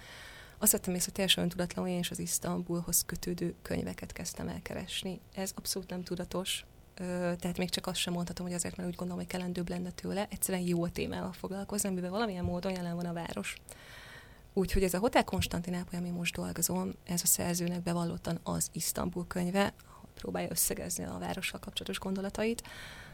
[0.63, 5.19] azt vettem észre, hogy teljesen öntudatlanul én is az Isztambulhoz kötődő könyveket kezdtem el keresni.
[5.33, 9.21] Ez abszolút nem tudatos, tehát még csak azt sem mondhatom, hogy azért, mert úgy gondolom,
[9.23, 13.13] hogy kellendőbb lenne tőle, egyszerűen jó a témával foglalkozni, amiben valamilyen módon jelen van a
[13.13, 13.55] város.
[14.53, 19.73] Úgyhogy ez a Hotel Konstantinápoly, ami most dolgozom, ez a szerzőnek bevallottan az Isztambul könyve,
[20.13, 22.63] próbálja összegezni a várossal kapcsolatos gondolatait.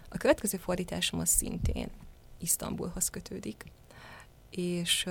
[0.09, 1.89] A következő fordításom az szintén
[2.37, 3.65] Isztambulhoz kötődik,
[4.49, 5.07] és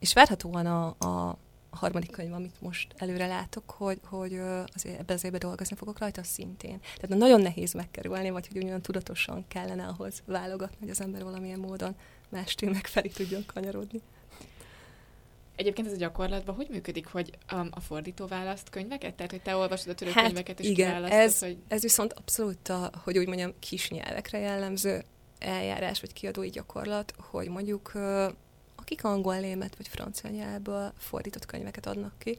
[0.00, 1.38] és várhatóan a, a
[1.70, 4.40] harmadik könyv, amit most előre látok, hogy, hogy
[4.74, 6.80] azért ebben az évben dolgozni fogok rajta szintén.
[6.80, 11.58] Tehát nagyon nehéz megkerülni, vagy hogy olyan tudatosan kellene ahhoz válogatni, hogy az ember valamilyen
[11.58, 11.94] módon
[12.28, 14.00] más témek felé tudjon kanyarodni.
[15.56, 19.14] Egyébként ez a gyakorlatban hogy működik, hogy um, a fordító választ könyveket?
[19.14, 21.56] Tehát, hogy te olvasod a török hát, könyveket, és igen, ez, hogy...
[21.68, 25.04] ez viszont abszolút a, hogy úgy mondjam, kis nyelvekre jellemző
[25.38, 27.92] eljárás, vagy kiadói gyakorlat, hogy mondjuk
[28.90, 32.38] akik angol, német vagy francia nyelvből fordított könyveket adnak ki,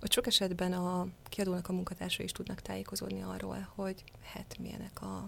[0.00, 5.26] hogy sok esetben a kiadónak a munkatársai is tudnak tájékozódni arról, hogy hát milyenek a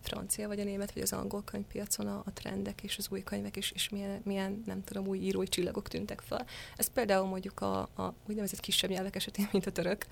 [0.00, 3.56] francia, vagy a német, vagy az angol könyvpiacon a, a trendek és az új könyvek,
[3.56, 6.46] és, és milyen, milyen, nem tudom, új írói csillagok tűntek fel.
[6.76, 10.06] Ez például mondjuk a, a úgynevezett kisebb nyelvek esetén, mint a török,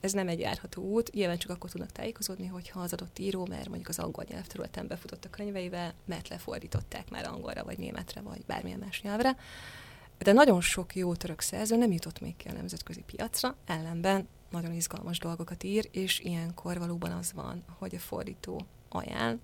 [0.00, 3.68] ez nem egy járható út, nyilván csak akkor tudnak tájékozódni, hogyha az adott író, mert
[3.68, 8.78] mondjuk az angol nyelvterületen befutott a könyveivel, mert lefordították már angolra, vagy németre, vagy bármilyen
[8.78, 9.36] más nyelvre.
[10.18, 14.72] De nagyon sok jó török szerző nem jutott még ki a nemzetközi piacra, ellenben nagyon
[14.72, 19.38] izgalmas dolgokat ír, és ilyenkor valóban az van, hogy a fordító ajánl,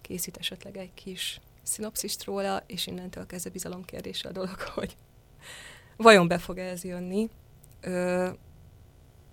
[0.00, 4.96] készít esetleg egy kis szinopszist róla, és innentől kezdve bizalomkérdése a dolog, hogy
[5.96, 7.28] vajon be fog ez jönni.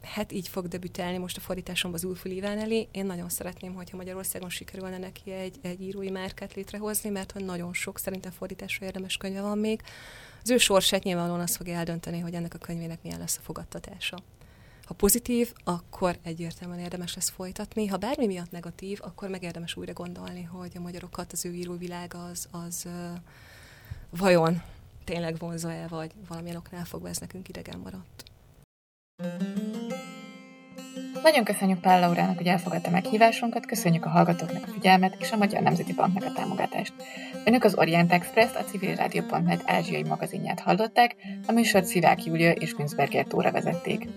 [0.05, 2.87] Hát így fog debütálni most a fordításomban az Ulful Iván elé.
[2.91, 7.73] Én nagyon szeretném, hogyha Magyarországon sikerülne neki egy, egy írói márkát létrehozni, mert hogy nagyon
[7.73, 9.81] sok szerintem fordításra érdemes könyve van még.
[10.43, 14.17] Az ő sorsát nyilvánvalóan azt fogja eldönteni, hogy ennek a könyvének milyen lesz a fogadtatása.
[14.85, 17.87] Ha pozitív, akkor egyértelműen érdemes lesz folytatni.
[17.87, 22.13] Ha bármi miatt negatív, akkor meg érdemes újra gondolni, hogy a magyarokat az ő íróvilág
[22.13, 22.87] az, az
[24.09, 24.61] vajon
[25.03, 28.23] tényleg vonza-e, vagy valamilyen oknál fogva ez nekünk idegen maradt.
[31.23, 35.61] Nagyon köszönjük Pál Laurának, hogy elfogadta meghívásunkat, köszönjük a hallgatóknak a figyelmet és a Magyar
[35.61, 36.93] Nemzeti Banknak a támogatást.
[37.45, 41.15] Önök az Orient Express, a civilrádió.net ázsiai magazinját hallották,
[41.47, 44.07] a műsort Szivák Júlia és Günzberger Tóra vezették.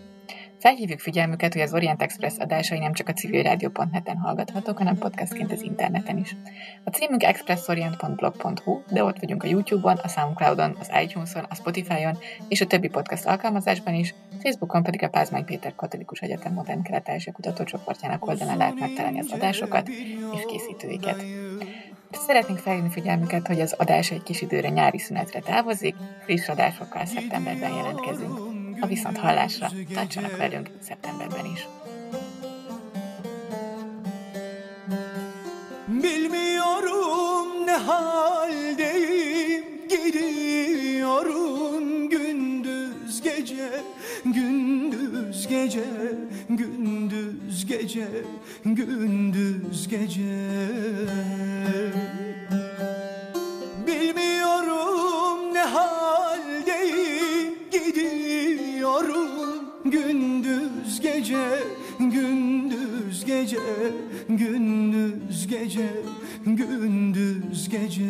[0.58, 5.62] Felhívjuk figyelmüket, hogy az Orient Express adásai nem csak a civilrádió.net-en hallgathatók, hanem podcastként az
[5.62, 6.36] interneten is.
[6.84, 12.18] A címünk expressorient.blog.hu, de ott vagyunk a YouTube-on, a Soundcloud-on, az iTunes-on, a Spotify-on
[12.48, 17.32] és a többi podcast alkalmazásban is, Facebookon pedig a Pázmány Péter Katolikus Egyetem Modern Kelet-Ázsia
[17.32, 19.88] kutatócsoportjának oldalán lehet megtalálni az adásokat
[20.34, 21.24] és készítőiket.
[22.10, 27.72] Szeretnénk felhívni figyelmüket, hogy az adás egy kis időre nyári szünetre távozik, friss adásokkal szeptemberben
[27.72, 28.38] jelentkezünk.
[28.80, 31.68] A viszont hallásra tartsanak velünk szeptemberben is.
[35.86, 41.57] Bilmiyorum ne haldeyim Gidiyorum
[43.28, 43.70] gece
[44.24, 45.84] Gündüz gece
[46.48, 48.08] Gündüz gece
[48.64, 50.20] Gündüz gece.
[53.86, 59.28] Bilmiyorum ne haldeyim Gidiyorum.
[59.84, 61.48] Gündüz gece
[61.98, 63.58] Gündüz gece
[64.28, 65.88] Gündüz gece
[66.46, 68.04] Gündüz gece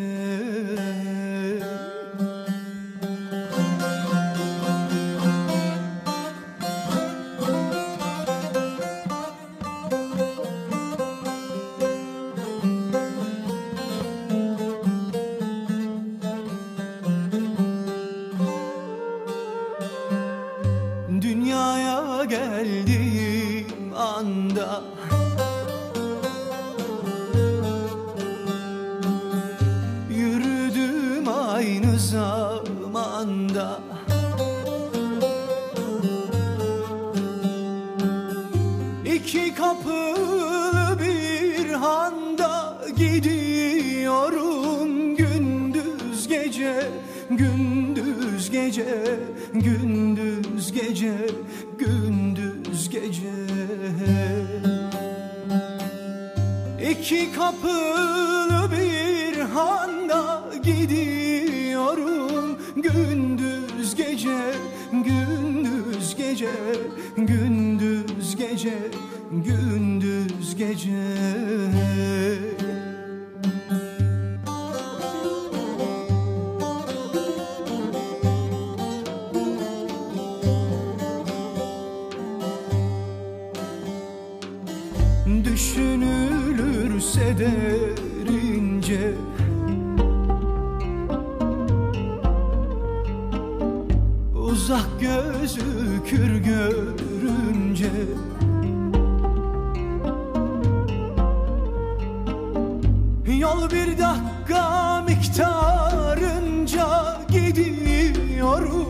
[103.38, 106.86] Yol bir dakika miktarınca
[107.30, 108.86] gidiyorum.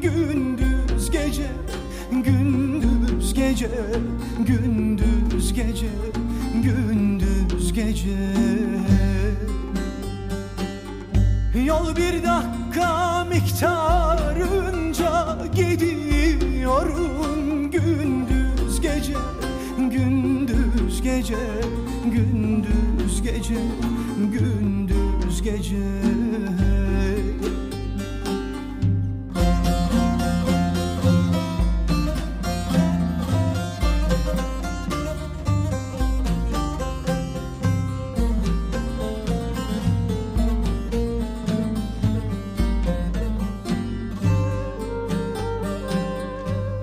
[0.00, 1.46] Gündüz gece
[2.10, 3.70] gündüz gece
[4.38, 5.88] gündüz gece
[6.54, 8.18] gündüz gece.
[11.64, 15.12] Yol bir dakika miktarınca
[15.54, 17.10] gidiyorum.
[17.70, 19.14] Gündüz gece
[19.78, 21.36] gündüz gece
[22.04, 23.54] gündüz gündüz gece
[24.32, 25.76] gündüz gece.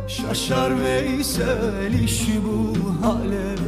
[0.07, 2.73] Şaşar Veysel işi bu
[3.05, 3.58] hale.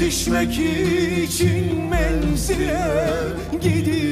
[0.00, 0.52] Yetişmek
[1.24, 2.86] için menzile
[3.62, 4.03] gidiyorum